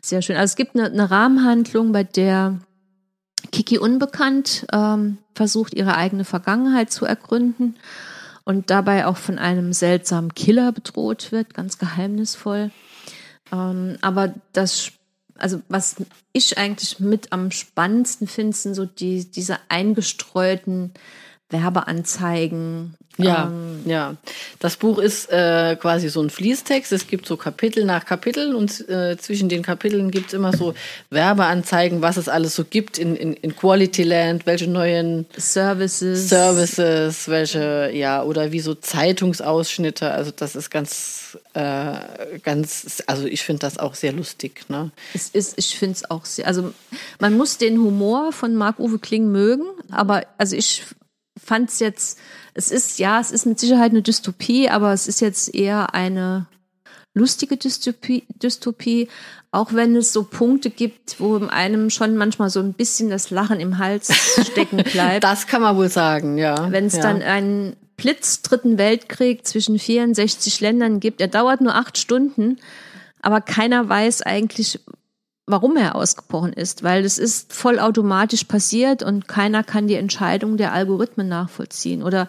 sehr 0.00 0.22
schön. 0.22 0.36
Also 0.36 0.52
es 0.52 0.56
gibt 0.56 0.74
eine, 0.74 0.86
eine 0.86 1.10
Rahmenhandlung, 1.10 1.92
bei 1.92 2.04
der 2.04 2.58
Kiki 3.52 3.78
Unbekannt 3.78 4.66
ähm, 4.72 5.18
versucht, 5.34 5.74
ihre 5.74 5.96
eigene 5.96 6.24
Vergangenheit 6.24 6.90
zu 6.90 7.04
ergründen 7.04 7.76
und 8.44 8.70
dabei 8.70 9.06
auch 9.06 9.16
von 9.16 9.38
einem 9.38 9.72
seltsamen 9.72 10.34
Killer 10.34 10.72
bedroht 10.72 11.30
wird, 11.32 11.54
ganz 11.54 11.78
geheimnisvoll. 11.78 12.70
Ähm, 13.52 13.96
aber 14.00 14.34
das, 14.52 14.92
also 15.36 15.62
was 15.68 15.96
ich 16.32 16.58
eigentlich 16.58 17.00
mit 17.00 17.32
am 17.32 17.50
spannendsten 17.50 18.26
finde, 18.26 18.56
sind 18.56 18.74
so 18.74 18.86
die, 18.86 19.24
diese 19.24 19.58
eingestreuten 19.68 20.92
Werbeanzeigen. 21.50 22.96
Ja, 23.16 23.44
ähm, 23.44 23.82
ja. 23.84 24.16
Das 24.58 24.76
Buch 24.76 24.98
ist 24.98 25.30
äh, 25.30 25.76
quasi 25.80 26.08
so 26.08 26.20
ein 26.20 26.30
Fließtext. 26.30 26.90
Es 26.90 27.06
gibt 27.06 27.26
so 27.26 27.36
Kapitel 27.36 27.84
nach 27.84 28.04
Kapitel 28.04 28.54
und 28.54 28.88
äh, 28.88 29.16
zwischen 29.18 29.48
den 29.48 29.62
Kapiteln 29.62 30.10
gibt 30.10 30.28
es 30.28 30.32
immer 30.34 30.56
so 30.56 30.74
Werbeanzeigen, 31.10 32.02
was 32.02 32.16
es 32.16 32.28
alles 32.28 32.56
so 32.56 32.64
gibt 32.64 32.98
in, 32.98 33.14
in, 33.14 33.34
in 33.34 33.54
Quality 33.54 34.02
Land, 34.02 34.46
welche 34.46 34.68
neuen 34.68 35.26
Services. 35.36 36.28
Services, 36.28 37.28
welche, 37.28 37.90
ja, 37.94 38.22
oder 38.22 38.50
wie 38.50 38.60
so 38.60 38.74
Zeitungsausschnitte. 38.74 40.10
Also 40.10 40.32
das 40.34 40.56
ist 40.56 40.70
ganz, 40.70 41.38
äh, 41.52 41.92
ganz, 42.42 43.02
also 43.06 43.26
ich 43.26 43.44
finde 43.44 43.60
das 43.60 43.78
auch 43.78 43.94
sehr 43.94 44.12
lustig. 44.12 44.64
Ne? 44.68 44.90
Es 45.14 45.28
ist, 45.28 45.54
ich 45.56 45.78
finde 45.78 45.94
es 45.94 46.10
auch 46.10 46.24
sehr, 46.24 46.48
also 46.48 46.74
man 47.20 47.36
muss 47.36 47.58
den 47.58 47.78
Humor 47.78 48.32
von 48.32 48.56
Marc-Uwe 48.56 48.98
Kling 48.98 49.30
mögen, 49.30 49.64
aber 49.90 50.22
also 50.36 50.56
ich 50.56 50.82
fand 51.42 51.70
es 51.70 51.80
jetzt, 51.80 52.18
es 52.54 52.70
ist, 52.70 52.98
ja, 52.98 53.20
es 53.20 53.30
ist 53.30 53.46
mit 53.46 53.58
Sicherheit 53.58 53.90
eine 53.90 54.02
Dystopie, 54.02 54.68
aber 54.68 54.92
es 54.92 55.08
ist 55.08 55.20
jetzt 55.20 55.54
eher 55.54 55.94
eine 55.94 56.46
lustige 57.14 57.56
Dystopie, 57.56 58.24
Dystopie, 58.28 59.08
auch 59.50 59.72
wenn 59.72 59.94
es 59.94 60.12
so 60.12 60.24
Punkte 60.24 60.68
gibt, 60.68 61.20
wo 61.20 61.36
einem 61.46 61.90
schon 61.90 62.16
manchmal 62.16 62.50
so 62.50 62.60
ein 62.60 62.72
bisschen 62.72 63.08
das 63.08 63.30
Lachen 63.30 63.60
im 63.60 63.78
Hals 63.78 64.12
stecken 64.44 64.78
bleibt. 64.92 65.22
Das 65.22 65.46
kann 65.46 65.62
man 65.62 65.76
wohl 65.76 65.88
sagen, 65.88 66.38
ja. 66.38 66.70
Wenn 66.72 66.86
es 66.86 66.96
ja. 66.96 67.02
dann 67.02 67.22
einen 67.22 67.76
Blitz 67.96 68.42
dritten 68.42 68.78
Weltkrieg 68.78 69.46
zwischen 69.46 69.78
64 69.78 70.60
Ländern 70.60 70.98
gibt, 70.98 71.20
er 71.20 71.28
dauert 71.28 71.60
nur 71.60 71.76
acht 71.76 71.98
Stunden, 71.98 72.58
aber 73.22 73.40
keiner 73.40 73.88
weiß 73.88 74.22
eigentlich, 74.22 74.80
warum 75.46 75.76
er 75.76 75.94
ausgebrochen 75.94 76.52
ist, 76.52 76.82
weil 76.82 77.04
es 77.04 77.18
ist 77.18 77.52
vollautomatisch 77.52 78.44
passiert 78.44 79.02
und 79.02 79.28
keiner 79.28 79.62
kann 79.62 79.88
die 79.88 79.96
Entscheidung 79.96 80.56
der 80.56 80.72
Algorithmen 80.72 81.28
nachvollziehen. 81.28 82.02
Oder 82.02 82.28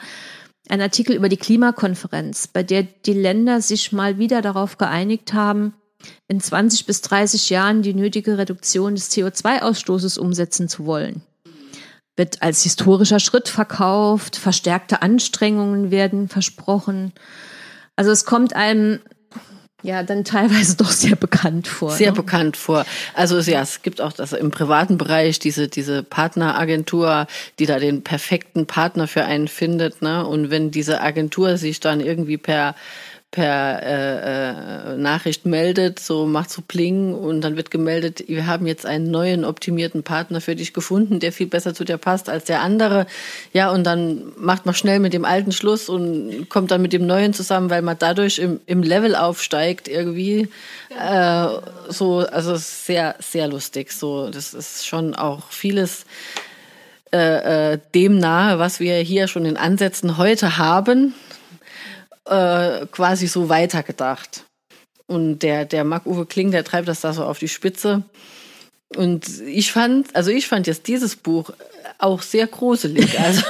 ein 0.68 0.82
Artikel 0.82 1.16
über 1.16 1.30
die 1.30 1.38
Klimakonferenz, 1.38 2.48
bei 2.48 2.64
der 2.64 2.84
die 2.84 3.14
Länder 3.14 3.62
sich 3.62 3.92
mal 3.92 4.18
wieder 4.18 4.42
darauf 4.42 4.78
geeinigt 4.78 5.34
haben, 5.34 5.74
in 6.28 6.40
20 6.40 6.86
bis 6.86 7.02
30 7.02 7.50
Jahren 7.50 7.82
die 7.82 7.94
nötige 7.94 8.38
Reduktion 8.38 8.96
des 8.96 9.12
CO2-Ausstoßes 9.12 10.20
umsetzen 10.20 10.68
zu 10.68 10.86
wollen. 10.86 11.22
Wird 12.18 12.42
als 12.42 12.64
historischer 12.64 13.20
Schritt 13.20 13.48
verkauft, 13.48 14.36
verstärkte 14.36 15.02
Anstrengungen 15.02 15.92
werden 15.92 16.30
versprochen. 16.30 17.12
Also 17.96 18.12
es 18.12 18.26
kommt 18.26 18.56
einem 18.56 19.00
ja 19.86 20.04
dann 20.04 20.24
teilweise 20.24 20.76
doch 20.76 20.92
sehr 20.92 21.16
bekannt 21.16 21.68
vor. 21.68 21.92
Sehr 21.92 22.12
ne? 22.12 22.18
bekannt 22.18 22.58
vor. 22.58 22.86
Also 23.14 23.40
ja, 23.40 23.62
es 23.62 23.82
gibt 23.82 24.02
auch 24.02 24.14
das 24.14 24.34
im 24.34 24.52
privaten 24.52 24.98
Bereich 24.98 25.40
diese 25.40 25.68
diese 25.68 26.04
Partneragentur, 26.04 27.28
die 27.60 27.66
da 27.66 27.80
den 27.80 28.04
perfekten 28.04 28.66
Partner 28.66 29.08
für 29.08 29.26
einen 29.26 29.48
findet, 29.48 30.02
ne? 30.02 30.26
Und 30.26 30.50
wenn 30.50 30.72
diese 30.72 31.02
Agentur 31.02 31.58
sich 31.58 31.80
dann 31.80 32.00
irgendwie 32.00 32.38
per 32.38 32.76
per 33.36 33.84
äh, 33.84 34.94
äh, 34.94 34.98
Nachricht 34.98 35.46
meldet, 35.46 36.00
so 36.00 36.26
macht 36.26 36.50
so 36.50 36.62
Pling 36.66 37.14
und 37.14 37.42
dann 37.42 37.58
wird 37.58 37.70
gemeldet, 37.70 38.24
wir 38.28 38.48
haben 38.48 38.66
jetzt 38.66 38.86
einen 38.86 39.12
neuen 39.12 39.44
optimierten 39.44 40.04
Partner 40.04 40.40
für 40.40 40.56
dich 40.56 40.74
gefunden, 40.74 41.20
der 41.20 41.34
viel 41.34 41.48
besser 41.48 41.74
zu 41.74 41.84
dir 41.84 41.98
passt 41.98 42.30
als 42.30 42.46
der 42.46 42.62
andere. 42.62 43.08
Ja, 43.52 43.72
und 43.72 43.84
dann 43.84 44.32
macht 44.38 44.66
man 44.66 44.74
schnell 44.74 45.02
mit 45.02 45.12
dem 45.12 45.26
alten 45.26 45.52
Schluss 45.52 45.90
und 45.90 46.48
kommt 46.48 46.72
dann 46.72 46.82
mit 46.82 46.94
dem 46.94 47.06
neuen 47.06 47.34
zusammen, 47.34 47.70
weil 47.70 47.82
man 47.82 47.98
dadurch 48.00 48.40
im, 48.40 48.62
im 48.68 48.82
Level 48.82 49.18
aufsteigt 49.18 49.90
irgendwie. 49.90 50.48
Äh, 50.98 51.48
so, 51.90 52.20
also 52.20 52.56
sehr, 52.56 53.16
sehr 53.20 53.50
lustig. 53.50 53.92
So, 53.92 54.30
das 54.30 54.54
ist 54.54 54.88
schon 54.88 55.14
auch 55.14 55.50
vieles 55.50 56.06
äh, 57.12 57.74
äh, 57.74 57.80
dem 57.94 58.18
nahe, 58.18 58.60
was 58.60 58.80
wir 58.80 58.96
hier 59.00 59.28
schon 59.28 59.44
in 59.44 59.58
Ansätzen 59.58 60.18
heute 60.18 60.58
haben 60.58 61.14
äh, 62.26 62.86
quasi 62.88 63.28
so 63.28 63.50
weitergedacht. 63.50 64.46
Und 65.08 65.40
der, 65.40 65.66
der 65.66 65.84
Marc-Uwe 65.84 66.26
Kling, 66.26 66.52
der 66.52 66.64
treibt 66.64 66.88
das 66.88 67.02
da 67.02 67.14
so 67.14 67.24
auf 67.24 67.40
die 67.40 67.48
Spitze. 67.48 68.04
Und 68.96 69.42
ich 69.42 69.72
fand, 69.72 70.16
also 70.16 70.30
ich 70.30 70.48
fand 70.48 70.68
jetzt 70.68 70.88
dieses 70.88 71.16
Buch 71.16 71.52
auch 71.98 72.22
sehr 72.22 72.48
gruselig. 72.48 73.18
Also 73.26 73.42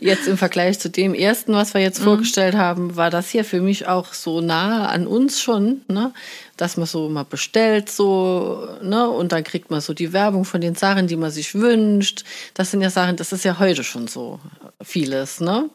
jetzt 0.00 0.26
im 0.26 0.36
Vergleich 0.36 0.78
zu 0.78 0.90
dem 0.90 1.14
ersten, 1.14 1.52
was 1.52 1.74
wir 1.74 1.80
jetzt 1.80 2.00
mhm. 2.00 2.04
vorgestellt 2.04 2.54
haben, 2.54 2.96
war 2.96 3.10
das 3.10 3.28
hier 3.28 3.44
für 3.44 3.60
mich 3.60 3.86
auch 3.86 4.12
so 4.12 4.40
nah 4.40 4.88
an 4.88 5.06
uns 5.06 5.40
schon, 5.40 5.82
ne? 5.88 6.12
dass 6.56 6.76
man 6.76 6.86
so 6.86 7.08
mal 7.08 7.24
bestellt 7.24 7.90
so, 7.90 8.68
ne? 8.82 9.08
Und 9.08 9.32
dann 9.32 9.42
kriegt 9.42 9.70
man 9.70 9.80
so 9.80 9.94
die 9.94 10.12
Werbung 10.12 10.44
von 10.44 10.60
den 10.60 10.74
Sachen, 10.74 11.06
die 11.06 11.16
man 11.16 11.30
sich 11.30 11.54
wünscht. 11.54 12.24
Das 12.54 12.70
sind 12.70 12.82
ja 12.82 12.90
Sachen, 12.90 13.16
das 13.16 13.32
ist 13.32 13.44
ja 13.44 13.58
heute 13.58 13.84
schon 13.84 14.06
so 14.06 14.38
vieles, 14.82 15.40
ne? 15.40 15.70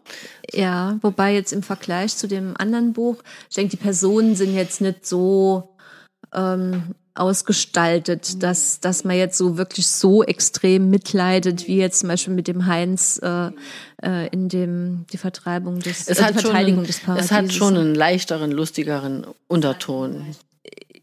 Ja, 0.51 0.97
wobei 1.01 1.33
jetzt 1.33 1.51
im 1.51 1.63
Vergleich 1.63 2.15
zu 2.15 2.27
dem 2.27 2.55
anderen 2.57 2.93
Buch, 2.93 3.17
ich 3.49 3.55
denke, 3.55 3.71
die 3.71 3.83
Personen 3.83 4.35
sind 4.35 4.53
jetzt 4.55 4.81
nicht 4.81 5.05
so 5.05 5.75
ähm, 6.33 6.95
ausgestaltet, 7.17 8.41
dass, 8.43 8.79
dass 8.79 9.03
man 9.03 9.17
jetzt 9.17 9.37
so 9.37 9.57
wirklich 9.57 9.87
so 9.87 10.23
extrem 10.23 10.89
mitleidet, 10.89 11.67
wie 11.67 11.77
jetzt 11.77 11.99
zum 11.99 12.09
Beispiel 12.09 12.33
mit 12.33 12.47
dem 12.47 12.65
Heinz 12.65 13.19
äh, 13.23 13.51
äh, 14.03 14.27
in 14.29 14.49
dem 14.49 15.05
die 15.11 15.17
Vertreibung 15.17 15.79
des 15.79 16.07
es 16.07 16.19
äh, 16.19 16.23
hat 16.23 16.39
Verteidigung 16.39 16.79
einen, 16.79 16.87
des 16.87 16.99
Paradieses. 16.99 17.31
Es 17.31 17.37
hat 17.37 17.53
schon 17.53 17.77
einen 17.77 17.95
leichteren, 17.95 18.51
lustigeren 18.51 19.25
Unterton. 19.47 20.35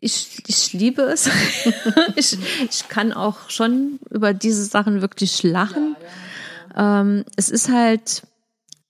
Ich, 0.00 0.42
ich 0.47 0.73
liebe 0.73 1.02
es. 1.02 1.28
ich, 2.16 2.38
ich 2.71 2.88
kann 2.88 3.12
auch 3.12 3.49
schon 3.49 3.99
über 4.11 4.35
diese 4.35 4.64
Sachen 4.64 5.00
wirklich 5.00 5.42
lachen. 5.42 5.97
Ähm, 6.76 7.25
es 7.37 7.49
ist 7.49 7.71
halt, 7.71 8.23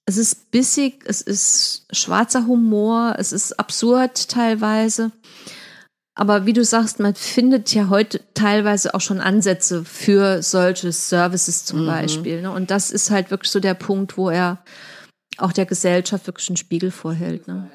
es 0.07 0.17
ist 0.17 0.51
bissig, 0.51 1.05
es 1.07 1.21
ist 1.21 1.87
schwarzer 1.93 2.47
Humor, 2.47 3.15
es 3.19 3.33
ist 3.33 3.59
absurd 3.59 4.29
teilweise. 4.29 5.13
Aber 6.17 6.47
wie 6.47 6.53
du 6.53 6.65
sagst, 6.65 7.01
man 7.01 7.15
findet 7.15 7.75
ja 7.75 7.89
heute 7.89 8.21
teilweise 8.35 8.95
auch 8.95 9.01
schon 9.01 9.21
Ansätze 9.21 9.85
für 9.85 10.43
solche 10.43 10.93
Services 10.93 11.65
zum 11.65 11.83
mhm. 11.83 11.87
Beispiel. 11.87 12.43
Ne? 12.43 12.53
Und 12.53 12.71
das 12.71 12.91
ist 12.91 13.11
halt 13.11 13.31
wirklich 13.31 13.51
so 13.51 13.59
der 13.59 13.75
Punkt, 13.75 14.17
wo 14.17 14.31
er 14.31 14.59
auch 15.39 15.53
der 15.53 15.67
Gesellschaft 15.67 16.27
wirklich 16.29 16.49
einen 16.49 16.57
Spiegel 16.57 16.93
vorhält. 16.93 17.49
Ne? 17.49 17.69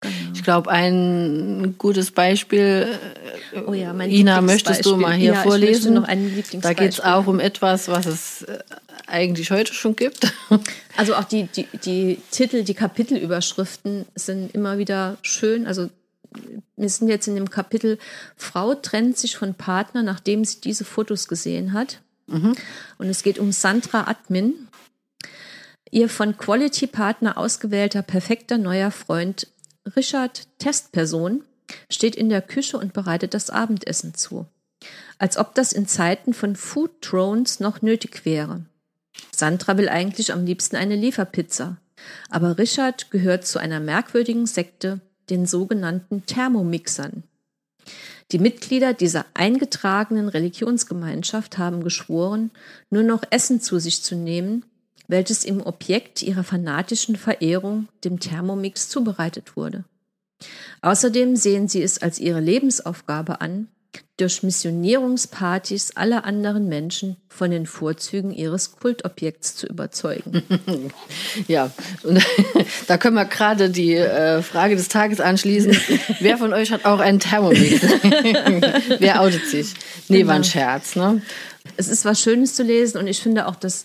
Genau. 0.00 0.14
Ich 0.34 0.42
glaube, 0.42 0.70
ein 0.70 1.74
gutes 1.76 2.10
Beispiel, 2.10 2.98
oh 3.66 3.74
ja, 3.74 3.92
mein 3.92 4.10
Ina, 4.10 4.40
möchtest 4.40 4.84
du 4.86 4.96
mal 4.96 5.14
hier 5.14 5.34
ja, 5.34 5.42
vorlesen? 5.42 5.94
noch 5.94 6.04
ein 6.04 6.24
Lieblingsbeispiel. 6.24 6.60
Da 6.60 6.72
geht 6.74 6.92
es 6.92 7.00
auch 7.00 7.26
um 7.26 7.40
etwas, 7.40 7.88
was 7.88 8.06
es 8.06 8.42
äh, 8.42 8.58
eigentlich 9.06 9.50
heute 9.50 9.74
schon 9.74 9.96
gibt. 9.96 10.32
Also 10.96 11.16
auch 11.16 11.24
die, 11.24 11.48
die, 11.48 11.66
die 11.84 12.20
Titel, 12.30 12.62
die 12.62 12.74
Kapitelüberschriften 12.74 14.06
sind 14.14 14.54
immer 14.54 14.78
wieder 14.78 15.16
schön. 15.22 15.66
Also 15.66 15.90
wir 16.76 16.88
sind 16.88 17.08
jetzt 17.08 17.28
in 17.28 17.34
dem 17.34 17.50
Kapitel, 17.50 17.98
Frau 18.36 18.74
trennt 18.74 19.18
sich 19.18 19.36
von 19.36 19.54
Partner, 19.54 20.02
nachdem 20.02 20.44
sie 20.44 20.60
diese 20.60 20.84
Fotos 20.84 21.28
gesehen 21.28 21.72
hat. 21.72 22.00
Mhm. 22.26 22.54
Und 22.98 23.08
es 23.08 23.22
geht 23.22 23.38
um 23.38 23.52
Sandra 23.52 24.08
Admin. 24.08 24.68
Ihr 25.90 26.08
von 26.08 26.36
Quality 26.36 26.86
Partner 26.86 27.38
ausgewählter 27.38 28.02
perfekter 28.02 28.58
neuer 28.58 28.90
Freund 28.90 29.46
Richard 29.96 30.48
Testperson 30.58 31.44
steht 31.90 32.16
in 32.16 32.28
der 32.28 32.42
Küche 32.42 32.78
und 32.78 32.92
bereitet 32.92 33.34
das 33.34 33.50
Abendessen 33.50 34.14
zu. 34.14 34.46
Als 35.18 35.36
ob 35.36 35.54
das 35.54 35.72
in 35.72 35.86
Zeiten 35.86 36.34
von 36.34 36.56
Food 36.56 36.90
Drones 37.00 37.60
noch 37.60 37.82
nötig 37.82 38.24
wäre. 38.24 38.64
Sandra 39.34 39.78
will 39.78 39.88
eigentlich 39.88 40.32
am 40.32 40.44
liebsten 40.44 40.76
eine 40.76 40.96
Lieferpizza. 40.96 41.76
Aber 42.28 42.58
Richard 42.58 43.10
gehört 43.10 43.46
zu 43.46 43.58
einer 43.58 43.80
merkwürdigen 43.80 44.46
Sekte, 44.46 45.00
den 45.30 45.46
sogenannten 45.46 46.26
Thermomixern. 46.26 47.24
Die 48.32 48.38
Mitglieder 48.38 48.94
dieser 48.94 49.26
eingetragenen 49.34 50.28
Religionsgemeinschaft 50.28 51.58
haben 51.58 51.84
geschworen, 51.84 52.50
nur 52.90 53.02
noch 53.02 53.22
Essen 53.30 53.60
zu 53.60 53.78
sich 53.78 54.02
zu 54.02 54.16
nehmen, 54.16 54.64
welches 55.08 55.44
im 55.44 55.60
Objekt 55.60 56.22
ihrer 56.22 56.44
fanatischen 56.44 57.16
Verehrung, 57.16 57.88
dem 58.04 58.20
Thermomix, 58.20 58.88
zubereitet 58.88 59.56
wurde. 59.56 59.84
Außerdem 60.80 61.36
sehen 61.36 61.68
sie 61.68 61.82
es 61.82 62.00
als 62.00 62.18
ihre 62.18 62.40
Lebensaufgabe 62.40 63.40
an, 63.40 63.68
durch 64.16 64.44
Missionierungspartys 64.44 65.92
alle 65.96 66.22
anderen 66.22 66.68
Menschen 66.68 67.16
von 67.28 67.50
den 67.50 67.66
Vorzügen 67.66 68.32
ihres 68.32 68.76
Kultobjekts 68.76 69.56
zu 69.56 69.66
überzeugen. 69.66 70.42
Ja, 71.48 71.70
und 72.04 72.24
da 72.86 72.96
können 72.96 73.16
wir 73.16 73.24
gerade 73.24 73.68
die 73.68 73.96
äh, 73.96 74.40
Frage 74.42 74.76
des 74.76 74.88
Tages 74.88 75.20
anschließen. 75.20 75.76
Wer 76.20 76.38
von 76.38 76.52
euch 76.52 76.70
hat 76.70 76.84
auch 76.84 77.00
einen 77.00 77.18
Thermomix? 77.18 77.82
Wer 78.98 79.20
outet 79.20 79.46
sich? 79.46 79.74
Nee, 80.08 80.18
genau. 80.18 80.28
war 80.28 80.34
ein 80.36 80.42
genau. 80.42 80.52
Scherz, 80.52 80.96
ne? 80.96 81.22
Es 81.76 81.88
ist 81.88 82.04
was 82.04 82.20
Schönes 82.20 82.54
zu 82.54 82.62
lesen 82.62 82.98
und 82.98 83.08
ich 83.08 83.20
finde 83.20 83.46
auch 83.46 83.56
das 83.56 83.84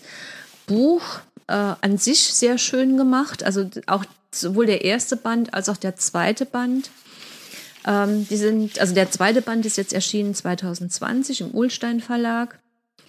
Buch 0.66 1.02
äh, 1.48 1.52
an 1.52 1.98
sich 1.98 2.20
sehr 2.20 2.56
schön 2.56 2.96
gemacht. 2.96 3.42
Also 3.42 3.68
auch 3.86 4.04
sowohl 4.32 4.66
der 4.66 4.84
erste 4.84 5.16
Band 5.16 5.54
als 5.54 5.68
auch 5.68 5.76
der 5.76 5.96
zweite 5.96 6.46
Band 6.46 6.90
ähm, 7.86 8.26
die 8.28 8.36
sind, 8.36 8.78
also 8.80 8.94
der 8.94 9.10
zweite 9.10 9.42
Band 9.42 9.66
ist 9.66 9.76
jetzt 9.76 9.92
erschienen 9.92 10.34
2020 10.34 11.40
im 11.42 11.54
Ulstein 11.54 12.00
Verlag. 12.00 12.58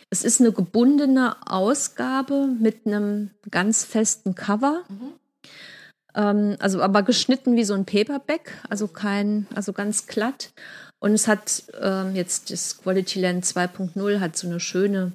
Es 0.10 0.24
ist 0.24 0.42
eine 0.42 0.52
gebundene 0.52 1.36
Ausgabe 1.48 2.48
mit 2.60 2.86
einem 2.86 3.32
ganz 3.50 3.84
festen 3.84 4.36
Cover. 4.36 4.84
Mhm. 4.90 5.14
Ähm, 6.16 6.58
also 6.60 6.82
aber 6.82 7.04
geschnitten 7.04 7.56
wie 7.56 7.64
so 7.64 7.74
ein 7.74 7.86
Paperback, 7.86 8.58
also 8.70 8.88
kein, 8.88 9.48
also 9.56 9.74
ganz 9.74 10.08
glatt. 10.08 10.52
Und 11.00 11.14
es 11.14 11.28
hat 11.28 11.64
ähm, 11.82 12.16
jetzt 12.16 12.52
das 12.52 12.78
Quality 12.78 13.22
Land 13.22 13.46
2.0 13.46 14.20
hat 14.20 14.38
so 14.38 14.48
eine 14.48 14.60
schöne 14.60 15.14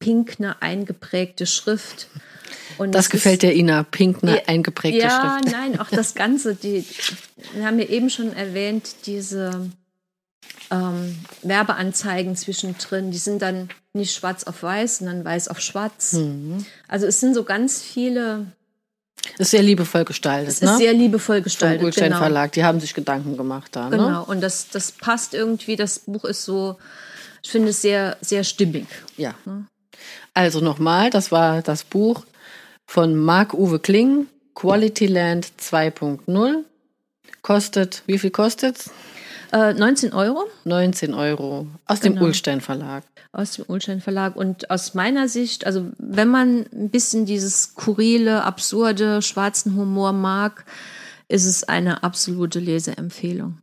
pinkne 0.00 0.60
eingeprägte 0.62 1.46
Schrift. 1.46 2.08
Und 2.78 2.92
das 2.92 3.10
gefällt 3.10 3.42
der 3.42 3.54
Ina, 3.54 3.82
pink, 3.84 4.22
eine 4.22 4.36
ja, 4.36 4.42
eingeprägte 4.46 5.00
ja, 5.00 5.38
Schrift. 5.40 5.52
Ja, 5.52 5.58
nein, 5.58 5.80
auch 5.80 5.88
das 5.88 6.14
Ganze. 6.14 6.54
Die, 6.54 6.84
wir 7.54 7.66
haben 7.66 7.78
ja 7.78 7.86
eben 7.86 8.10
schon 8.10 8.32
erwähnt, 8.32 8.96
diese 9.06 9.70
ähm, 10.70 11.16
Werbeanzeigen 11.42 12.36
zwischendrin, 12.36 13.10
die 13.10 13.18
sind 13.18 13.42
dann 13.42 13.68
nicht 13.92 14.14
schwarz 14.14 14.44
auf 14.44 14.62
weiß, 14.62 14.98
sondern 14.98 15.24
weiß 15.24 15.48
auf 15.48 15.60
schwarz. 15.60 16.14
Mhm. 16.14 16.64
Also 16.88 17.06
es 17.06 17.20
sind 17.20 17.34
so 17.34 17.44
ganz 17.44 17.80
viele. 17.82 18.46
Ist 19.38 19.50
sehr 19.50 19.62
liebevoll 19.62 20.04
gestaltet. 20.04 20.48
Es 20.48 20.62
ist 20.62 20.70
ne? 20.70 20.76
sehr 20.76 20.92
liebevoll 20.92 21.42
gestaltet. 21.42 21.78
Vom 21.78 21.86
Gulstein 21.86 22.08
genau. 22.08 22.18
Verlag, 22.18 22.52
die 22.52 22.64
haben 22.64 22.80
sich 22.80 22.94
Gedanken 22.94 23.36
gemacht 23.36 23.74
da. 23.74 23.88
Ne? 23.88 23.96
Genau, 23.96 24.24
und 24.24 24.40
das, 24.40 24.68
das 24.68 24.92
passt 24.92 25.34
irgendwie. 25.34 25.76
Das 25.76 26.00
Buch 26.00 26.24
ist 26.24 26.44
so, 26.44 26.76
ich 27.42 27.50
finde 27.50 27.70
es 27.70 27.82
sehr, 27.82 28.16
sehr 28.20 28.44
stimmig. 28.44 28.86
Ja. 29.16 29.34
Ne? 29.44 29.66
Also 30.34 30.60
nochmal, 30.60 31.10
das 31.10 31.32
war 31.32 31.62
das 31.62 31.82
Buch 31.82 32.24
von 32.86 33.16
Marc-Uwe 33.16 33.78
Kling, 33.80 34.26
Quality 34.54 35.06
Land 35.06 35.52
2.0. 35.60 36.64
Kostet, 37.42 38.02
wie 38.06 38.18
viel 38.18 38.30
kostet's? 38.30 38.90
Äh, 39.52 39.74
19 39.74 40.12
Euro. 40.12 40.44
19 40.64 41.14
Euro. 41.14 41.66
Aus 41.86 42.00
genau. 42.00 42.16
dem 42.16 42.24
Ulstein 42.24 42.60
Verlag. 42.60 43.04
Aus 43.32 43.52
dem 43.52 43.64
Ulstein 43.68 44.00
Verlag. 44.00 44.34
Und 44.34 44.70
aus 44.70 44.94
meiner 44.94 45.28
Sicht, 45.28 45.66
also 45.66 45.86
wenn 45.98 46.28
man 46.28 46.66
ein 46.72 46.90
bisschen 46.90 47.26
dieses 47.26 47.62
skurrile, 47.62 48.44
absurde, 48.44 49.22
schwarzen 49.22 49.76
Humor 49.76 50.12
mag, 50.12 50.64
ist 51.28 51.44
es 51.44 51.64
eine 51.64 52.02
absolute 52.02 52.58
Leseempfehlung. 52.58 53.58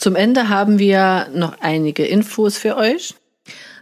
Zum 0.00 0.16
Ende 0.16 0.48
haben 0.48 0.78
wir 0.78 1.28
noch 1.34 1.60
einige 1.60 2.06
Infos 2.06 2.56
für 2.56 2.78
euch. 2.78 3.14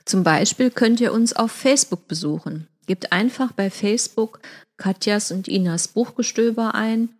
Zum 0.04 0.24
Beispiel 0.24 0.68
könnt 0.68 1.00
ihr 1.00 1.12
uns 1.12 1.32
auf 1.32 1.52
Facebook 1.52 2.08
besuchen. 2.08 2.66
Gebt 2.88 3.12
einfach 3.12 3.52
bei 3.52 3.70
Facebook 3.70 4.40
Katjas 4.78 5.30
und 5.30 5.46
Inas 5.46 5.86
Buchgestöber 5.86 6.74
ein 6.74 7.10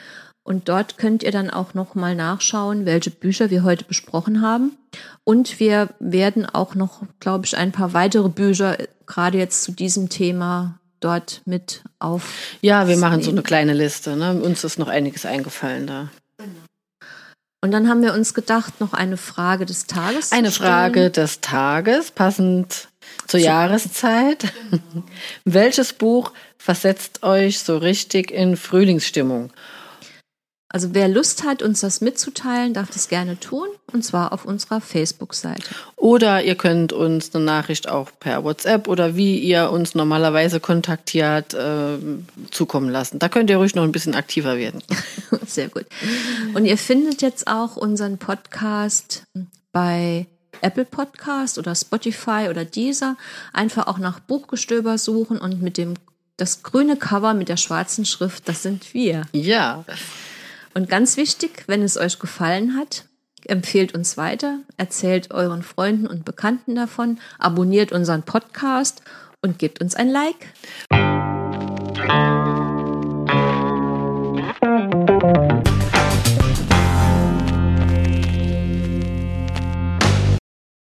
und 0.42 0.68
dort 0.68 0.98
könnt 0.98 1.22
ihr 1.22 1.30
dann 1.30 1.48
auch 1.48 1.74
noch 1.74 1.94
mal 1.94 2.16
nachschauen, 2.16 2.86
welche 2.86 3.12
Bücher 3.12 3.50
wir 3.50 3.62
heute 3.62 3.84
besprochen 3.84 4.42
haben. 4.42 4.76
Und 5.22 5.60
wir 5.60 5.90
werden 6.00 6.44
auch 6.44 6.74
noch, 6.74 7.02
glaube 7.20 7.46
ich, 7.46 7.56
ein 7.56 7.70
paar 7.70 7.92
weitere 7.92 8.28
Bücher 8.28 8.78
gerade 9.06 9.38
jetzt 9.38 9.62
zu 9.62 9.70
diesem 9.70 10.08
Thema 10.08 10.80
dort 10.98 11.42
mit 11.44 11.84
auf. 12.00 12.56
Ja, 12.62 12.88
wir 12.88 12.96
machen 12.96 13.22
so 13.22 13.30
eine 13.30 13.42
kleine 13.42 13.74
Liste. 13.74 14.16
Ne? 14.16 14.42
Uns 14.42 14.64
ist 14.64 14.76
noch 14.76 14.88
einiges 14.88 15.24
eingefallen 15.24 15.86
da. 15.86 16.08
Und 17.60 17.72
dann 17.72 17.88
haben 17.88 18.02
wir 18.02 18.14
uns 18.14 18.34
gedacht, 18.34 18.80
noch 18.80 18.92
eine 18.92 19.16
Frage 19.16 19.66
des 19.66 19.86
Tages. 19.86 20.30
Eine 20.30 20.52
Frage 20.52 21.10
des 21.10 21.40
Tages, 21.40 22.12
passend 22.12 22.88
zur 23.26 23.40
so. 23.40 23.46
Jahreszeit. 23.46 24.52
Welches 25.44 25.92
Buch 25.92 26.32
versetzt 26.56 27.24
euch 27.24 27.58
so 27.58 27.78
richtig 27.78 28.30
in 28.30 28.56
Frühlingsstimmung? 28.56 29.52
Also 30.70 30.92
wer 30.92 31.08
Lust 31.08 31.44
hat, 31.44 31.62
uns 31.62 31.80
das 31.80 32.02
mitzuteilen, 32.02 32.74
darf 32.74 32.90
das 32.90 33.08
gerne 33.08 33.40
tun, 33.40 33.68
und 33.90 34.04
zwar 34.04 34.34
auf 34.34 34.44
unserer 34.44 34.82
Facebook-Seite. 34.82 35.62
Oder 35.96 36.44
ihr 36.44 36.56
könnt 36.56 36.92
uns 36.92 37.34
eine 37.34 37.42
Nachricht 37.42 37.88
auch 37.88 38.10
per 38.20 38.44
WhatsApp 38.44 38.86
oder 38.86 39.16
wie 39.16 39.38
ihr 39.38 39.70
uns 39.70 39.94
normalerweise 39.94 40.60
kontaktiert 40.60 41.54
äh, 41.54 41.96
zukommen 42.50 42.90
lassen. 42.90 43.18
Da 43.18 43.30
könnt 43.30 43.48
ihr 43.48 43.56
ruhig 43.56 43.74
noch 43.74 43.82
ein 43.82 43.92
bisschen 43.92 44.14
aktiver 44.14 44.58
werden. 44.58 44.82
Sehr 45.46 45.68
gut. 45.68 45.86
Und 46.52 46.66
ihr 46.66 46.76
findet 46.76 47.22
jetzt 47.22 47.46
auch 47.46 47.76
unseren 47.76 48.18
Podcast 48.18 49.22
bei 49.72 50.26
Apple 50.60 50.84
Podcast 50.84 51.56
oder 51.56 51.74
Spotify 51.74 52.48
oder 52.50 52.66
Deezer. 52.66 53.16
Einfach 53.54 53.86
auch 53.86 53.98
nach 53.98 54.20
Buchgestöber 54.20 54.98
suchen 54.98 55.38
und 55.38 55.62
mit 55.62 55.78
dem 55.78 55.94
das 56.36 56.62
grüne 56.62 56.96
Cover 56.96 57.34
mit 57.34 57.48
der 57.48 57.56
schwarzen 57.56 58.04
Schrift, 58.04 58.48
das 58.48 58.62
sind 58.62 58.94
wir. 58.94 59.22
Ja. 59.32 59.84
Und 60.78 60.88
ganz 60.88 61.16
wichtig, 61.16 61.64
wenn 61.66 61.82
es 61.82 61.96
euch 61.96 62.20
gefallen 62.20 62.76
hat, 62.76 63.06
empfehlt 63.46 63.96
uns 63.96 64.16
weiter, 64.16 64.60
erzählt 64.76 65.32
euren 65.32 65.64
Freunden 65.64 66.06
und 66.06 66.24
Bekannten 66.24 66.76
davon, 66.76 67.18
abonniert 67.40 67.90
unseren 67.90 68.22
Podcast 68.22 69.02
und 69.42 69.58
gebt 69.58 69.80
uns 69.80 69.96
ein 69.96 70.08
Like. 70.08 70.36